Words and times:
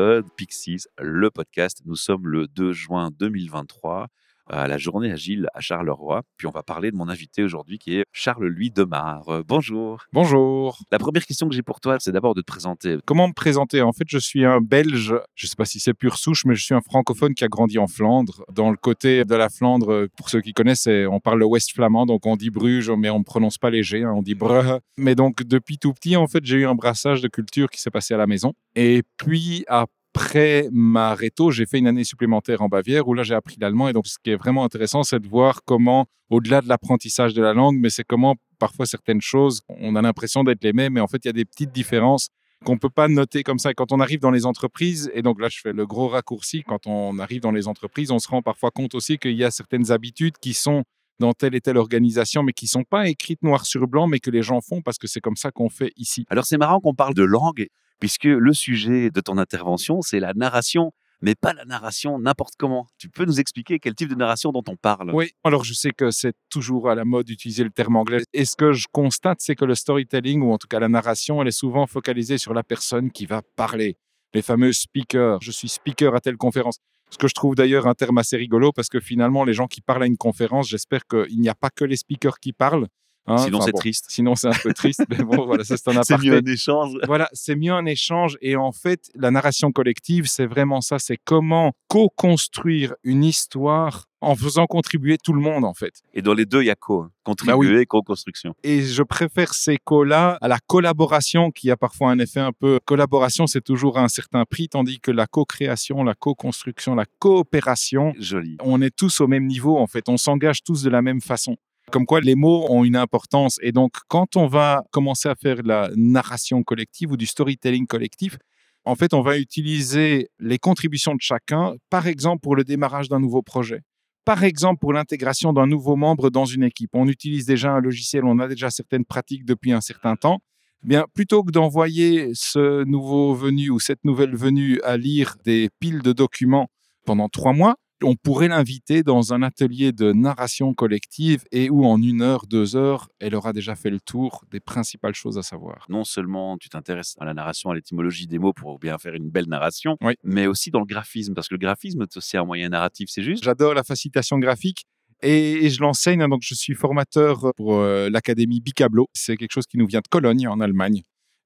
épisode 0.00 0.32
Pixies, 0.34 0.86
le 0.98 1.30
podcast. 1.30 1.82
Nous 1.84 1.94
sommes 1.94 2.26
le 2.26 2.46
2 2.46 2.72
juin 2.72 3.10
2023 3.18 4.08
à 4.50 4.68
la 4.68 4.78
journée 4.78 5.10
agile 5.10 5.48
à 5.54 5.60
Charleroi. 5.60 6.22
Puis 6.36 6.46
on 6.46 6.50
va 6.50 6.62
parler 6.62 6.90
de 6.90 6.96
mon 6.96 7.08
invité 7.08 7.42
aujourd'hui 7.42 7.78
qui 7.78 7.96
est 7.98 8.04
Charles-Louis 8.12 8.70
Demar. 8.70 9.42
Bonjour. 9.46 10.04
Bonjour. 10.12 10.78
La 10.90 10.98
première 10.98 11.24
question 11.24 11.48
que 11.48 11.54
j'ai 11.54 11.62
pour 11.62 11.80
toi, 11.80 11.96
c'est 12.00 12.12
d'abord 12.12 12.34
de 12.34 12.40
te 12.40 12.46
présenter. 12.46 12.98
Comment 13.04 13.28
me 13.28 13.32
présenter? 13.32 13.80
En 13.82 13.92
fait, 13.92 14.04
je 14.08 14.18
suis 14.18 14.44
un 14.44 14.60
Belge, 14.60 15.14
je 15.34 15.46
ne 15.46 15.48
sais 15.48 15.56
pas 15.56 15.64
si 15.64 15.80
c'est 15.80 15.94
pure 15.94 16.16
souche, 16.16 16.44
mais 16.44 16.54
je 16.54 16.64
suis 16.64 16.74
un 16.74 16.80
francophone 16.80 17.34
qui 17.34 17.44
a 17.44 17.48
grandi 17.48 17.78
en 17.78 17.86
Flandre. 17.86 18.44
Dans 18.52 18.70
le 18.70 18.76
côté 18.76 19.24
de 19.24 19.34
la 19.34 19.48
Flandre, 19.48 20.08
pour 20.16 20.28
ceux 20.28 20.40
qui 20.40 20.52
connaissent, 20.52 20.88
on 20.88 21.20
parle 21.20 21.38
le 21.38 21.46
West 21.46 21.72
flamand, 21.72 22.06
donc 22.06 22.26
on 22.26 22.36
dit 22.36 22.50
Bruges, 22.50 22.90
mais 22.90 23.10
on 23.10 23.20
ne 23.20 23.24
prononce 23.24 23.58
pas 23.58 23.70
léger, 23.70 24.02
hein, 24.02 24.12
on 24.14 24.22
dit 24.22 24.34
Brugge. 24.34 24.80
Mais 24.96 25.14
donc 25.14 25.42
depuis 25.44 25.78
tout 25.78 25.92
petit, 25.92 26.16
en 26.16 26.26
fait, 26.26 26.44
j'ai 26.44 26.56
eu 26.56 26.66
un 26.66 26.74
brassage 26.74 27.20
de 27.20 27.28
culture 27.28 27.70
qui 27.70 27.80
s'est 27.80 27.90
passé 27.90 28.14
à 28.14 28.16
la 28.16 28.26
maison. 28.26 28.52
Et 28.74 29.02
puis, 29.16 29.64
à 29.68 29.86
après 30.20 30.68
ma 30.70 31.14
réto, 31.14 31.50
j'ai 31.50 31.64
fait 31.64 31.78
une 31.78 31.86
année 31.86 32.04
supplémentaire 32.04 32.60
en 32.60 32.68
Bavière 32.68 33.08
où 33.08 33.14
là 33.14 33.22
j'ai 33.22 33.34
appris 33.34 33.56
l'allemand. 33.58 33.88
Et 33.88 33.94
donc 33.94 34.06
ce 34.06 34.18
qui 34.22 34.30
est 34.30 34.36
vraiment 34.36 34.64
intéressant, 34.64 35.02
c'est 35.02 35.18
de 35.18 35.26
voir 35.26 35.62
comment, 35.64 36.06
au-delà 36.28 36.60
de 36.60 36.68
l'apprentissage 36.68 37.32
de 37.32 37.40
la 37.40 37.54
langue, 37.54 37.78
mais 37.80 37.88
c'est 37.88 38.04
comment 38.04 38.36
parfois 38.58 38.84
certaines 38.84 39.22
choses, 39.22 39.62
on 39.68 39.96
a 39.96 40.02
l'impression 40.02 40.44
d'être 40.44 40.62
les 40.62 40.74
mêmes, 40.74 40.92
mais 40.92 41.00
en 41.00 41.06
fait 41.06 41.24
il 41.24 41.28
y 41.28 41.30
a 41.30 41.32
des 41.32 41.46
petites 41.46 41.72
différences 41.72 42.28
qu'on 42.66 42.74
ne 42.74 42.78
peut 42.78 42.90
pas 42.90 43.08
noter 43.08 43.42
comme 43.42 43.58
ça. 43.58 43.72
quand 43.72 43.92
on 43.92 44.00
arrive 44.00 44.20
dans 44.20 44.30
les 44.30 44.44
entreprises, 44.44 45.10
et 45.14 45.22
donc 45.22 45.40
là 45.40 45.48
je 45.48 45.58
fais 45.58 45.72
le 45.72 45.86
gros 45.86 46.08
raccourci, 46.08 46.64
quand 46.64 46.86
on 46.86 47.18
arrive 47.18 47.40
dans 47.40 47.52
les 47.52 47.66
entreprises, 47.66 48.10
on 48.10 48.18
se 48.18 48.28
rend 48.28 48.42
parfois 48.42 48.70
compte 48.70 48.94
aussi 48.94 49.16
qu'il 49.16 49.36
y 49.36 49.44
a 49.44 49.50
certaines 49.50 49.90
habitudes 49.90 50.34
qui 50.38 50.52
sont 50.52 50.84
dans 51.18 51.32
telle 51.32 51.54
et 51.54 51.62
telle 51.62 51.78
organisation, 51.78 52.42
mais 52.42 52.52
qui 52.52 52.66
sont 52.66 52.84
pas 52.84 53.08
écrites 53.08 53.42
noir 53.42 53.64
sur 53.64 53.86
blanc, 53.86 54.06
mais 54.06 54.20
que 54.20 54.30
les 54.30 54.42
gens 54.42 54.60
font 54.60 54.82
parce 54.82 54.98
que 54.98 55.06
c'est 55.06 55.20
comme 55.20 55.36
ça 55.36 55.50
qu'on 55.50 55.70
fait 55.70 55.92
ici. 55.96 56.26
Alors 56.28 56.44
c'est 56.44 56.58
marrant 56.58 56.78
qu'on 56.80 56.94
parle 56.94 57.14
de 57.14 57.22
langue 57.22 57.68
puisque 58.00 58.24
le 58.24 58.52
sujet 58.52 59.10
de 59.10 59.20
ton 59.20 59.38
intervention, 59.38 60.02
c'est 60.02 60.20
la 60.20 60.32
narration 60.34 60.92
mais 61.22 61.34
pas 61.34 61.52
la 61.52 61.64
narration 61.64 62.18
n'importe 62.18 62.54
comment. 62.58 62.86
Tu 62.98 63.08
peux 63.08 63.24
nous 63.24 63.40
expliquer 63.40 63.78
quel 63.78 63.94
type 63.94 64.08
de 64.08 64.14
narration 64.14 64.52
dont 64.52 64.62
on 64.68 64.76
parle? 64.76 65.10
Oui, 65.12 65.32
alors 65.44 65.64
je 65.64 65.74
sais 65.74 65.90
que 65.90 66.10
c'est 66.10 66.34
toujours 66.48 66.88
à 66.88 66.94
la 66.94 67.04
mode 67.04 67.26
d'utiliser 67.26 67.64
le 67.64 67.70
terme 67.70 67.96
anglais. 67.96 68.22
Et 68.32 68.44
ce 68.44 68.56
que 68.56 68.72
je 68.72 68.86
constate, 68.90 69.40
c'est 69.40 69.54
que 69.54 69.64
le 69.64 69.74
storytelling, 69.74 70.42
ou 70.42 70.52
en 70.52 70.58
tout 70.58 70.68
cas 70.68 70.80
la 70.80 70.88
narration, 70.88 71.42
elle 71.42 71.48
est 71.48 71.52
souvent 71.52 71.86
focalisée 71.86 72.38
sur 72.38 72.54
la 72.54 72.62
personne 72.62 73.10
qui 73.10 73.26
va 73.26 73.42
parler. 73.56 73.96
Les 74.32 74.42
fameux 74.42 74.72
speakers. 74.72 75.38
Je 75.42 75.50
suis 75.50 75.68
speaker 75.68 76.14
à 76.14 76.20
telle 76.20 76.36
conférence. 76.36 76.78
Ce 77.10 77.18
que 77.18 77.26
je 77.26 77.34
trouve 77.34 77.56
d'ailleurs 77.56 77.88
un 77.88 77.94
terme 77.94 78.18
assez 78.18 78.36
rigolo 78.36 78.72
parce 78.72 78.88
que 78.88 79.00
finalement, 79.00 79.44
les 79.44 79.52
gens 79.52 79.66
qui 79.66 79.80
parlent 79.80 80.04
à 80.04 80.06
une 80.06 80.16
conférence, 80.16 80.68
j'espère 80.68 81.06
qu'il 81.06 81.40
n'y 81.40 81.48
a 81.48 81.54
pas 81.56 81.70
que 81.70 81.84
les 81.84 81.96
speakers 81.96 82.38
qui 82.38 82.52
parlent, 82.52 82.86
Hein, 83.26 83.38
sinon, 83.38 83.60
c'est 83.60 83.72
triste. 83.72 84.06
Sinon, 84.08 84.34
c'est 84.34 84.48
un 84.48 84.58
peu 84.62 84.72
triste. 84.72 85.04
mais 85.08 85.22
bon, 85.22 85.46
voilà, 85.46 85.64
ça, 85.64 85.76
c'est 85.76 85.96
un 85.96 86.02
C'est 86.10 86.18
mieux 86.18 86.36
un 86.36 86.44
échange. 86.44 86.92
Voilà, 87.06 87.28
c'est 87.32 87.54
mieux 87.54 87.72
un 87.72 87.86
échange. 87.86 88.36
Et 88.40 88.56
en 88.56 88.72
fait, 88.72 89.10
la 89.14 89.30
narration 89.30 89.72
collective, 89.72 90.26
c'est 90.26 90.46
vraiment 90.46 90.80
ça. 90.80 90.98
C'est 90.98 91.18
comment 91.24 91.72
co-construire 91.88 92.94
une 93.04 93.24
histoire 93.24 94.06
en 94.20 94.34
faisant 94.34 94.66
contribuer 94.66 95.16
tout 95.16 95.32
le 95.32 95.40
monde, 95.40 95.64
en 95.64 95.74
fait. 95.74 96.02
Et 96.12 96.22
dans 96.22 96.34
les 96.34 96.44
deux, 96.44 96.62
il 96.62 96.66
y 96.66 96.70
a 96.70 96.74
co, 96.74 97.02
hein. 97.02 97.34
bah 97.46 97.54
co-construction. 97.88 98.54
Et 98.62 98.82
je 98.82 99.02
préfère 99.02 99.54
ces 99.54 99.78
co-là 99.78 100.38
à 100.40 100.48
la 100.48 100.58
collaboration, 100.66 101.50
qui 101.50 101.70
a 101.70 101.76
parfois 101.76 102.10
un 102.10 102.18
effet 102.18 102.40
un 102.40 102.52
peu... 102.52 102.80
Collaboration, 102.84 103.46
c'est 103.46 103.62
toujours 103.62 103.98
à 103.98 104.02
un 104.02 104.08
certain 104.08 104.44
prix, 104.44 104.68
tandis 104.68 105.00
que 105.00 105.10
la 105.10 105.26
co-création, 105.26 106.04
la 106.04 106.14
co-construction, 106.14 106.94
la 106.94 107.06
coopération... 107.18 108.12
Joli. 108.18 108.56
On 108.62 108.82
est 108.82 108.94
tous 108.94 109.20
au 109.20 109.26
même 109.26 109.46
niveau, 109.46 109.78
en 109.78 109.86
fait. 109.86 110.08
On 110.08 110.16
s'engage 110.16 110.62
tous 110.62 110.82
de 110.82 110.90
la 110.90 111.00
même 111.00 111.20
façon. 111.20 111.56
Comme 111.90 112.06
quoi, 112.06 112.20
les 112.20 112.36
mots 112.36 112.66
ont 112.70 112.84
une 112.84 112.96
importance. 112.96 113.58
Et 113.62 113.72
donc, 113.72 113.92
quand 114.08 114.36
on 114.36 114.46
va 114.46 114.84
commencer 114.92 115.28
à 115.28 115.34
faire 115.34 115.62
la 115.64 115.90
narration 115.96 116.62
collective 116.62 117.10
ou 117.10 117.16
du 117.16 117.26
storytelling 117.26 117.86
collectif, 117.86 118.38
en 118.84 118.94
fait, 118.94 119.12
on 119.12 119.20
va 119.20 119.38
utiliser 119.38 120.28
les 120.38 120.58
contributions 120.58 121.14
de 121.14 121.20
chacun, 121.20 121.74
par 121.90 122.06
exemple 122.06 122.40
pour 122.40 122.56
le 122.56 122.64
démarrage 122.64 123.08
d'un 123.08 123.20
nouveau 123.20 123.42
projet, 123.42 123.82
par 124.24 124.44
exemple 124.44 124.78
pour 124.80 124.92
l'intégration 124.92 125.52
d'un 125.52 125.66
nouveau 125.66 125.96
membre 125.96 126.30
dans 126.30 126.44
une 126.44 126.62
équipe. 126.62 126.90
On 126.94 127.08
utilise 127.08 127.44
déjà 127.44 127.72
un 127.72 127.80
logiciel, 127.80 128.24
on 128.24 128.38
a 128.38 128.48
déjà 128.48 128.70
certaines 128.70 129.04
pratiques 129.04 129.44
depuis 129.44 129.72
un 129.72 129.80
certain 129.80 130.16
temps. 130.16 130.38
Bien, 130.82 131.04
plutôt 131.12 131.42
que 131.44 131.50
d'envoyer 131.50 132.30
ce 132.32 132.84
nouveau 132.84 133.34
venu 133.34 133.68
ou 133.68 133.80
cette 133.80 134.02
nouvelle 134.04 134.34
venue 134.34 134.80
à 134.82 134.96
lire 134.96 135.36
des 135.44 135.68
piles 135.78 136.00
de 136.00 136.12
documents 136.12 136.68
pendant 137.04 137.28
trois 137.28 137.52
mois, 137.52 137.76
on 138.02 138.16
pourrait 138.16 138.48
l'inviter 138.48 139.02
dans 139.02 139.32
un 139.32 139.42
atelier 139.42 139.92
de 139.92 140.12
narration 140.12 140.74
collective 140.74 141.44
et 141.52 141.70
où 141.70 141.84
en 141.84 142.00
une 142.00 142.22
heure, 142.22 142.46
deux 142.46 142.76
heures, 142.76 143.08
elle 143.18 143.34
aura 143.34 143.52
déjà 143.52 143.74
fait 143.74 143.90
le 143.90 144.00
tour 144.00 144.44
des 144.50 144.60
principales 144.60 145.14
choses 145.14 145.38
à 145.38 145.42
savoir. 145.42 145.86
Non 145.88 146.04
seulement 146.04 146.58
tu 146.58 146.68
t'intéresses 146.68 147.16
à 147.20 147.24
la 147.24 147.34
narration, 147.34 147.70
à 147.70 147.74
l'étymologie 147.74 148.26
des 148.26 148.38
mots 148.38 148.52
pour 148.52 148.78
bien 148.78 148.98
faire 148.98 149.14
une 149.14 149.30
belle 149.30 149.48
narration, 149.48 149.96
oui. 150.02 150.14
mais 150.24 150.46
aussi 150.46 150.70
dans 150.70 150.80
le 150.80 150.86
graphisme, 150.86 151.34
parce 151.34 151.48
que 151.48 151.54
le 151.54 151.60
graphisme, 151.60 152.06
c'est 152.10 152.18
aussi 152.18 152.36
un 152.36 152.44
moyen 152.44 152.68
narratif, 152.68 153.08
c'est 153.10 153.22
juste. 153.22 153.44
J'adore 153.44 153.74
la 153.74 153.84
facilitation 153.84 154.38
graphique. 154.38 154.86
Et, 155.22 155.68
je 155.68 155.80
l'enseigne, 155.82 156.22
hein, 156.22 156.28
donc 156.28 156.40
je 156.42 156.54
suis 156.54 156.74
formateur 156.74 157.52
pour 157.56 157.74
euh, 157.74 158.08
l'académie 158.08 158.60
Bicablo. 158.60 159.08
C'est 159.12 159.36
quelque 159.36 159.52
chose 159.52 159.66
qui 159.66 159.76
nous 159.76 159.86
vient 159.86 160.00
de 160.00 160.08
Cologne, 160.08 160.48
en 160.48 160.60
Allemagne. 160.60 161.02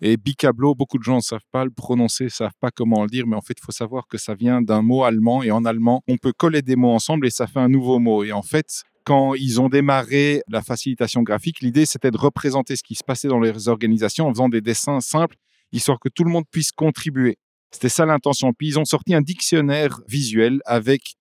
Et 0.06 0.18
bicablo, 0.18 0.74
beaucoup 0.74 0.98
de 0.98 1.02
gens 1.02 1.16
ne 1.16 1.22
savent 1.22 1.46
pas 1.50 1.64
le 1.64 1.70
prononcer, 1.70 2.24
ne 2.24 2.28
savent 2.28 2.52
pas 2.60 2.70
comment 2.70 3.04
le 3.04 3.08
dire, 3.08 3.26
mais 3.26 3.36
en 3.36 3.40
fait, 3.40 3.54
il 3.58 3.64
faut 3.64 3.72
savoir 3.72 4.06
que 4.06 4.18
ça 4.18 4.34
vient 4.34 4.60
d'un 4.60 4.82
mot 4.82 5.02
allemand. 5.02 5.42
Et 5.42 5.50
en 5.50 5.64
allemand, 5.64 6.02
on 6.06 6.18
peut 6.18 6.34
coller 6.36 6.60
des 6.60 6.76
mots 6.76 6.90
ensemble 6.90 7.26
et 7.26 7.30
ça 7.30 7.46
fait 7.46 7.60
un 7.60 7.70
nouveau 7.70 7.98
mot. 7.98 8.22
Et 8.22 8.30
en 8.30 8.42
fait, 8.42 8.82
quand 9.04 9.32
ils 9.32 9.62
ont 9.62 9.70
démarré 9.70 10.42
la 10.46 10.60
facilitation 10.60 11.22
graphique, 11.22 11.62
l'idée, 11.62 11.86
c'était 11.86 12.10
de 12.10 12.18
représenter 12.18 12.76
ce 12.76 12.82
qui 12.82 12.96
se 12.96 13.02
passait 13.02 13.28
dans 13.28 13.40
les 13.40 13.68
organisations 13.68 14.26
en 14.26 14.30
faisant 14.34 14.50
des 14.50 14.60
dessins 14.60 15.00
simples, 15.00 15.36
histoire 15.72 15.98
que 15.98 16.10
tout 16.10 16.24
le 16.24 16.30
monde 16.30 16.44
puisse 16.50 16.70
contribuer. 16.70 17.38
C'était 17.70 17.88
ça 17.88 18.04
l'intention. 18.04 18.52
Puis 18.52 18.68
ils 18.68 18.78
ont 18.78 18.84
sorti 18.84 19.14
un 19.14 19.22
dictionnaire 19.22 20.02
visuel 20.06 20.60
avec 20.66 21.14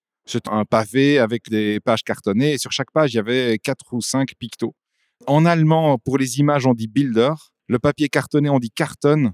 un 0.50 0.66
pavé 0.66 1.18
avec 1.18 1.48
des 1.48 1.80
pages 1.80 2.02
cartonnées. 2.02 2.52
Et 2.52 2.58
sur 2.58 2.70
chaque 2.70 2.90
page, 2.92 3.14
il 3.14 3.16
y 3.16 3.20
avait 3.20 3.56
quatre 3.56 3.94
ou 3.94 4.02
cinq 4.02 4.34
pictos. 4.38 4.74
En 5.26 5.46
allemand, 5.46 5.96
pour 5.96 6.18
les 6.18 6.38
images, 6.38 6.66
on 6.66 6.74
dit 6.74 6.86
Bilder. 6.86 7.32
Le 7.68 7.78
papier 7.78 8.08
cartonné, 8.08 8.50
on 8.50 8.58
dit 8.58 8.70
carton. 8.70 9.32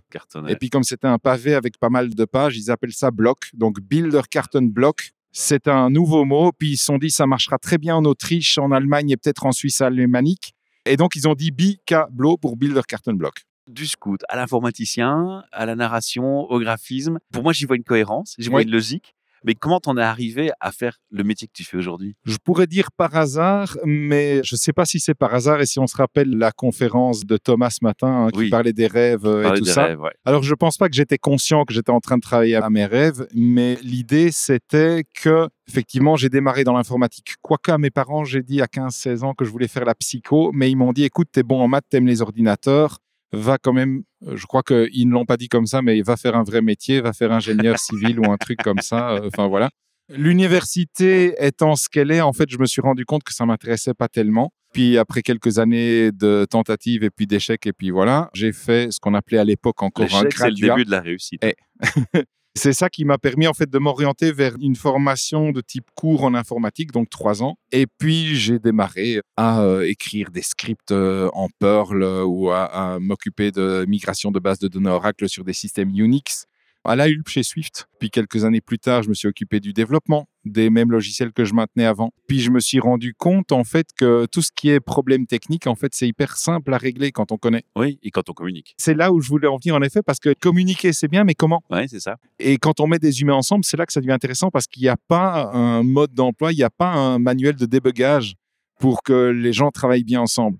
Et 0.48 0.56
puis 0.56 0.70
comme 0.70 0.84
c'était 0.84 1.08
un 1.08 1.18
pavé 1.18 1.54
avec 1.54 1.78
pas 1.78 1.88
mal 1.88 2.14
de 2.14 2.24
pages, 2.24 2.56
ils 2.56 2.70
appellent 2.70 2.92
ça 2.92 3.10
bloc. 3.10 3.50
Donc 3.54 3.80
builder 3.80 4.22
carton 4.30 4.62
block. 4.62 5.12
C'est 5.32 5.68
un 5.68 5.90
nouveau 5.90 6.24
mot. 6.24 6.52
Puis 6.52 6.72
ils 6.72 6.76
se 6.76 6.84
sont 6.84 6.98
dit 6.98 7.10
ça 7.10 7.26
marchera 7.26 7.58
très 7.58 7.78
bien 7.78 7.96
en 7.96 8.04
Autriche, 8.04 8.58
en 8.58 8.70
Allemagne 8.70 9.10
et 9.10 9.16
peut-être 9.16 9.46
en 9.46 9.52
Suisse 9.52 9.80
alémanique. 9.80 10.54
Et 10.86 10.96
donc 10.96 11.16
ils 11.16 11.28
ont 11.28 11.34
dit 11.34 11.50
bicablo 11.50 12.36
pour 12.36 12.56
builder 12.56 12.82
carton 12.86 13.14
block 13.14 13.44
du 13.70 13.86
scout 13.86 14.20
à 14.28 14.36
l'informaticien, 14.36 15.44
à 15.52 15.64
la 15.66 15.76
narration, 15.76 16.50
au 16.50 16.58
graphisme. 16.58 17.18
Pour 17.32 17.42
moi, 17.42 17.52
j'y 17.52 17.64
vois 17.64 17.76
une 17.76 17.84
cohérence, 17.84 18.34
j'y 18.38 18.48
vois 18.48 18.62
une 18.62 18.70
logique. 18.70 19.14
Mais 19.44 19.54
comment 19.54 19.80
t'en 19.80 19.96
es 19.96 20.02
arrivé 20.02 20.50
à 20.60 20.72
faire 20.72 20.98
le 21.10 21.24
métier 21.24 21.48
que 21.48 21.52
tu 21.54 21.64
fais 21.64 21.76
aujourd'hui? 21.76 22.16
Je 22.24 22.36
pourrais 22.42 22.66
dire 22.66 22.92
par 22.92 23.16
hasard, 23.16 23.76
mais 23.84 24.42
je 24.44 24.54
ne 24.54 24.58
sais 24.58 24.72
pas 24.72 24.84
si 24.84 25.00
c'est 25.00 25.14
par 25.14 25.34
hasard 25.34 25.60
et 25.60 25.66
si 25.66 25.78
on 25.78 25.86
se 25.86 25.96
rappelle 25.96 26.30
la 26.36 26.52
conférence 26.52 27.24
de 27.24 27.36
Thomas 27.36 27.70
ce 27.70 27.82
matin 27.82 28.26
hein, 28.26 28.30
qui 28.30 28.48
parlait 28.50 28.72
des 28.72 28.86
rêves 28.86 29.26
euh, 29.26 29.52
et 29.54 29.58
tout 29.58 29.64
ça. 29.64 29.88
Alors 30.24 30.42
je 30.42 30.50
ne 30.50 30.56
pense 30.56 30.76
pas 30.76 30.88
que 30.88 30.94
j'étais 30.94 31.18
conscient 31.18 31.64
que 31.64 31.72
j'étais 31.72 31.90
en 31.90 32.00
train 32.00 32.16
de 32.16 32.22
travailler 32.22 32.56
à 32.56 32.70
mes 32.70 32.86
rêves, 32.86 33.26
mais 33.34 33.78
l'idée 33.82 34.30
c'était 34.32 35.04
que 35.14 35.48
effectivement 35.68 36.16
j'ai 36.16 36.28
démarré 36.28 36.64
dans 36.64 36.74
l'informatique. 36.74 37.34
Quoique 37.42 37.70
à 37.70 37.78
mes 37.78 37.90
parents 37.90 38.24
j'ai 38.24 38.42
dit 38.42 38.60
à 38.60 38.66
15-16 38.66 39.24
ans 39.24 39.34
que 39.34 39.44
je 39.44 39.50
voulais 39.50 39.68
faire 39.68 39.84
la 39.84 39.94
psycho, 39.94 40.50
mais 40.52 40.70
ils 40.70 40.76
m'ont 40.76 40.92
dit 40.92 41.04
écoute 41.04 41.28
t'es 41.32 41.42
bon 41.42 41.60
en 41.60 41.68
maths, 41.68 41.84
t'aimes 41.88 42.06
les 42.06 42.22
ordinateurs, 42.22 42.98
va 43.32 43.58
quand 43.58 43.72
même, 43.72 44.02
euh, 44.26 44.36
je 44.36 44.46
crois 44.46 44.62
qu'ils 44.62 45.06
ne 45.08 45.12
l'ont 45.12 45.26
pas 45.26 45.36
dit 45.36 45.48
comme 45.48 45.66
ça, 45.66 45.82
mais 45.82 46.00
va 46.02 46.16
faire 46.16 46.36
un 46.36 46.42
vrai 46.42 46.62
métier, 46.62 47.00
va 47.00 47.12
faire 47.12 47.32
ingénieur 47.32 47.78
civil 47.78 48.18
ou 48.20 48.30
un 48.30 48.36
truc 48.36 48.58
comme 48.62 48.80
ça. 48.80 49.12
Euh, 49.12 49.28
enfin 49.28 49.48
voilà. 49.48 49.70
L'université 50.08 51.34
étant 51.38 51.76
ce 51.76 51.88
qu'elle 51.88 52.10
est, 52.10 52.20
en 52.20 52.32
fait, 52.32 52.50
je 52.50 52.58
me 52.58 52.66
suis 52.66 52.80
rendu 52.80 53.04
compte 53.04 53.22
que 53.22 53.32
ça 53.32 53.46
m'intéressait 53.46 53.94
pas 53.94 54.08
tellement. 54.08 54.52
Puis 54.72 54.98
après 54.98 55.22
quelques 55.22 55.58
années 55.58 56.10
de 56.12 56.46
tentatives 56.48 57.04
et 57.04 57.10
puis 57.10 57.26
d'échecs 57.26 57.66
et 57.66 57.72
puis 57.72 57.90
voilà, 57.90 58.30
j'ai 58.34 58.52
fait 58.52 58.92
ce 58.92 59.00
qu'on 59.00 59.14
appelait 59.14 59.38
à 59.38 59.44
l'époque 59.44 59.82
encore 59.82 60.06
un 60.06 60.24
graduat. 60.24 60.30
C'est 60.36 60.50
le 60.50 60.68
début 60.68 60.84
de 60.84 60.90
la 60.90 61.00
réussite. 61.00 61.44
C'est 62.56 62.72
ça 62.72 62.88
qui 62.88 63.04
m'a 63.04 63.16
permis 63.16 63.46
en 63.46 63.54
fait 63.54 63.70
de 63.70 63.78
m'orienter 63.78 64.32
vers 64.32 64.56
une 64.60 64.74
formation 64.74 65.52
de 65.52 65.60
type 65.60 65.86
cours 65.94 66.24
en 66.24 66.34
informatique, 66.34 66.90
donc 66.90 67.08
trois 67.08 67.42
ans. 67.42 67.56
Et 67.70 67.86
puis 67.86 68.34
j'ai 68.34 68.58
démarré 68.58 69.20
à 69.36 69.62
euh, 69.62 69.88
écrire 69.88 70.30
des 70.30 70.42
scripts 70.42 70.90
euh, 70.90 71.30
en 71.32 71.48
Perl 71.60 72.02
euh, 72.02 72.24
ou 72.24 72.50
à 72.50 72.98
m'occuper 73.00 73.52
de 73.52 73.84
migration 73.88 74.32
de 74.32 74.40
bases 74.40 74.58
de 74.58 74.66
données 74.66 74.90
Oracle 74.90 75.28
sur 75.28 75.44
des 75.44 75.52
systèmes 75.52 75.90
Unix 75.94 76.46
à 76.84 76.96
la 76.96 77.04
Hulp 77.04 77.28
chez 77.28 77.42
Swift. 77.42 77.88
Puis 77.98 78.10
quelques 78.10 78.44
années 78.44 78.60
plus 78.60 78.78
tard, 78.78 79.02
je 79.02 79.08
me 79.08 79.14
suis 79.14 79.28
occupé 79.28 79.60
du 79.60 79.72
développement 79.72 80.26
des 80.44 80.70
mêmes 80.70 80.90
logiciels 80.90 81.32
que 81.32 81.44
je 81.44 81.52
maintenais 81.52 81.84
avant. 81.84 82.12
Puis 82.26 82.40
je 82.40 82.50
me 82.50 82.60
suis 82.60 82.80
rendu 82.80 83.14
compte 83.14 83.52
en 83.52 83.64
fait 83.64 83.88
que 83.96 84.26
tout 84.26 84.42
ce 84.42 84.50
qui 84.54 84.70
est 84.70 84.80
problème 84.80 85.26
technique, 85.26 85.66
en 85.66 85.74
fait, 85.74 85.94
c'est 85.94 86.08
hyper 86.08 86.36
simple 86.36 86.72
à 86.72 86.78
régler 86.78 87.12
quand 87.12 87.32
on 87.32 87.36
connaît. 87.36 87.64
Oui, 87.76 87.98
et 88.02 88.10
quand 88.10 88.30
on 88.30 88.32
communique. 88.32 88.74
C'est 88.78 88.94
là 88.94 89.12
où 89.12 89.20
je 89.20 89.28
voulais 89.28 89.48
en 89.48 89.56
venir 89.56 89.74
en 89.74 89.82
effet, 89.82 90.00
parce 90.02 90.18
que 90.18 90.32
communiquer 90.32 90.92
c'est 90.92 91.08
bien, 91.08 91.24
mais 91.24 91.34
comment? 91.34 91.62
Oui, 91.70 91.88
c'est 91.88 92.00
ça. 92.00 92.16
Et 92.38 92.56
quand 92.56 92.80
on 92.80 92.86
met 92.86 92.98
des 92.98 93.20
humains 93.20 93.34
ensemble, 93.34 93.64
c'est 93.64 93.76
là 93.76 93.86
que 93.86 93.92
ça 93.92 94.00
devient 94.00 94.12
intéressant 94.12 94.50
parce 94.50 94.66
qu'il 94.66 94.82
n'y 94.82 94.88
a 94.88 94.96
pas 94.96 95.50
un 95.52 95.82
mode 95.82 96.14
d'emploi, 96.14 96.52
il 96.52 96.56
n'y 96.56 96.62
a 96.62 96.70
pas 96.70 96.92
un 96.92 97.18
manuel 97.18 97.56
de 97.56 97.66
débugage 97.66 98.34
pour 98.78 99.02
que 99.02 99.30
les 99.30 99.52
gens 99.52 99.70
travaillent 99.70 100.04
bien 100.04 100.22
ensemble. 100.22 100.58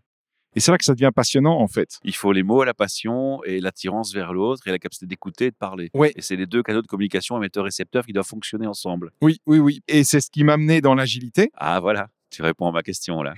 Et 0.56 0.60
c'est 0.60 0.72
là 0.72 0.78
que 0.78 0.84
ça 0.84 0.94
devient 0.94 1.10
passionnant, 1.14 1.60
en 1.60 1.68
fait. 1.68 1.98
Il 2.02 2.14
faut 2.14 2.32
les 2.32 2.42
mots, 2.42 2.64
la 2.64 2.74
passion 2.74 3.42
et 3.44 3.60
l'attirance 3.60 4.12
vers 4.12 4.32
l'autre 4.32 4.66
et 4.66 4.70
la 4.70 4.78
capacité 4.78 5.06
d'écouter 5.06 5.46
et 5.46 5.50
de 5.50 5.56
parler. 5.56 5.90
Oui. 5.94 6.10
Et 6.16 6.22
c'est 6.22 6.36
les 6.36 6.46
deux 6.46 6.62
canaux 6.62 6.82
de 6.82 6.86
communication 6.86 7.36
émetteur-récepteur 7.36 8.04
qui 8.04 8.12
doivent 8.12 8.26
fonctionner 8.26 8.66
ensemble. 8.66 9.12
Oui, 9.22 9.40
oui, 9.46 9.58
oui. 9.60 9.80
Et 9.86 10.02
c'est 10.02 10.20
ce 10.20 10.30
qui 10.30 10.42
m'a 10.42 10.54
amené 10.54 10.80
dans 10.80 10.94
l'agilité. 10.94 11.50
Ah 11.54 11.78
voilà, 11.78 12.08
tu 12.30 12.42
réponds 12.42 12.66
à 12.66 12.72
ma 12.72 12.82
question 12.82 13.22
là. 13.22 13.34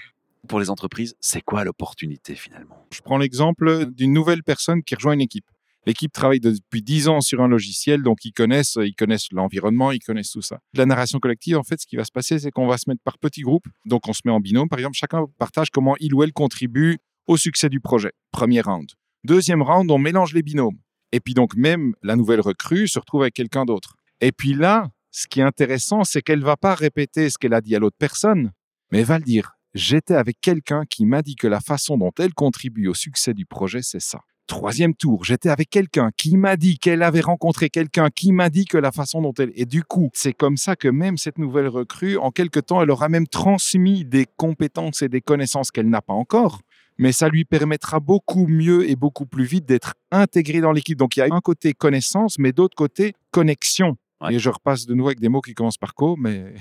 Pour 0.48 0.58
les 0.58 0.70
entreprises, 0.70 1.14
c'est 1.20 1.40
quoi 1.40 1.62
l'opportunité 1.62 2.34
finalement? 2.34 2.86
Je 2.92 3.00
prends 3.00 3.18
l'exemple 3.18 3.86
d'une 3.86 4.12
nouvelle 4.12 4.42
personne 4.42 4.82
qui 4.82 4.96
rejoint 4.96 5.12
une 5.12 5.20
équipe. 5.20 5.44
L'équipe 5.84 6.12
travaille 6.12 6.38
depuis 6.38 6.82
10 6.82 7.08
ans 7.08 7.20
sur 7.20 7.40
un 7.40 7.48
logiciel, 7.48 8.02
donc 8.02 8.24
ils 8.24 8.32
connaissent, 8.32 8.78
ils 8.80 8.94
connaissent 8.94 9.32
l'environnement, 9.32 9.90
ils 9.90 9.98
connaissent 9.98 10.30
tout 10.30 10.42
ça. 10.42 10.58
La 10.74 10.86
narration 10.86 11.18
collective, 11.18 11.56
en 11.56 11.64
fait, 11.64 11.80
ce 11.80 11.86
qui 11.86 11.96
va 11.96 12.04
se 12.04 12.12
passer, 12.12 12.38
c'est 12.38 12.52
qu'on 12.52 12.68
va 12.68 12.78
se 12.78 12.88
mettre 12.88 13.02
par 13.02 13.18
petits 13.18 13.42
groupes. 13.42 13.66
Donc 13.84 14.08
on 14.08 14.12
se 14.12 14.20
met 14.24 14.30
en 14.30 14.38
binôme, 14.38 14.68
par 14.68 14.78
exemple, 14.78 14.96
chacun 14.96 15.24
partage 15.38 15.70
comment 15.70 15.96
il 15.98 16.14
ou 16.14 16.22
elle 16.22 16.32
contribue 16.32 16.98
au 17.26 17.36
succès 17.36 17.68
du 17.68 17.80
projet. 17.80 18.12
Premier 18.30 18.60
round. 18.60 18.88
Deuxième 19.24 19.62
round, 19.62 19.90
on 19.90 19.98
mélange 19.98 20.34
les 20.34 20.42
binômes. 20.42 20.78
Et 21.12 21.20
puis 21.20 21.34
donc 21.34 21.54
même 21.56 21.94
la 22.02 22.16
nouvelle 22.16 22.40
recrue 22.40 22.88
se 22.88 22.98
retrouve 22.98 23.22
avec 23.22 23.34
quelqu'un 23.34 23.64
d'autre. 23.64 23.96
Et 24.20 24.32
puis 24.32 24.54
là, 24.54 24.88
ce 25.10 25.26
qui 25.26 25.40
est 25.40 25.44
intéressant, 25.44 26.04
c'est 26.04 26.22
qu'elle 26.22 26.42
va 26.42 26.56
pas 26.56 26.74
répéter 26.74 27.28
ce 27.28 27.38
qu'elle 27.38 27.54
a 27.54 27.60
dit 27.60 27.76
à 27.76 27.78
l'autre 27.78 27.96
personne, 27.98 28.52
mais 28.90 29.02
va 29.02 29.18
le 29.18 29.24
dire. 29.24 29.52
J'étais 29.74 30.14
avec 30.14 30.40
quelqu'un 30.40 30.84
qui 30.88 31.06
m'a 31.06 31.22
dit 31.22 31.34
que 31.34 31.46
la 31.46 31.60
façon 31.60 31.96
dont 31.98 32.12
elle 32.18 32.34
contribue 32.34 32.88
au 32.88 32.94
succès 32.94 33.34
du 33.34 33.46
projet, 33.46 33.80
c'est 33.82 34.00
ça. 34.00 34.20
Troisième 34.46 34.94
tour, 34.94 35.24
j'étais 35.24 35.48
avec 35.48 35.70
quelqu'un 35.70 36.10
qui 36.16 36.36
m'a 36.36 36.56
dit 36.56 36.76
qu'elle 36.78 37.02
avait 37.02 37.20
rencontré 37.20 37.70
quelqu'un 37.70 38.10
qui 38.10 38.32
m'a 38.32 38.50
dit 38.50 38.64
que 38.66 38.76
la 38.76 38.92
façon 38.92 39.22
dont 39.22 39.32
elle... 39.38 39.52
Et 39.54 39.64
du 39.64 39.82
coup, 39.82 40.10
c'est 40.12 40.32
comme 40.32 40.56
ça 40.56 40.76
que 40.76 40.88
même 40.88 41.16
cette 41.16 41.38
nouvelle 41.38 41.68
recrue, 41.68 42.18
en 42.18 42.30
quelque 42.30 42.60
temps, 42.60 42.82
elle 42.82 42.90
aura 42.90 43.08
même 43.08 43.26
transmis 43.26 44.04
des 44.04 44.26
compétences 44.36 45.00
et 45.02 45.08
des 45.08 45.20
connaissances 45.20 45.70
qu'elle 45.70 45.88
n'a 45.88 46.02
pas 46.02 46.12
encore. 46.12 46.60
Mais 46.98 47.12
ça 47.12 47.28
lui 47.28 47.44
permettra 47.44 48.00
beaucoup 48.00 48.46
mieux 48.46 48.88
et 48.90 48.96
beaucoup 48.96 49.24
plus 49.24 49.44
vite 49.44 49.64
d'être 49.64 49.94
intégrée 50.10 50.60
dans 50.60 50.72
l'équipe. 50.72 50.98
Donc 50.98 51.16
il 51.16 51.20
y 51.20 51.22
a 51.22 51.28
un 51.30 51.40
côté 51.40 51.72
connaissance, 51.72 52.38
mais 52.38 52.52
d'autre 52.52 52.76
côté 52.76 53.14
connexion. 53.30 53.96
Et 54.30 54.38
je 54.38 54.50
repasse 54.50 54.86
de 54.86 54.94
nouveau 54.94 55.08
avec 55.08 55.18
des 55.18 55.28
mots 55.28 55.40
qui 55.40 55.54
commencent 55.54 55.78
par 55.78 55.94
co, 55.94 56.16
mais 56.16 56.54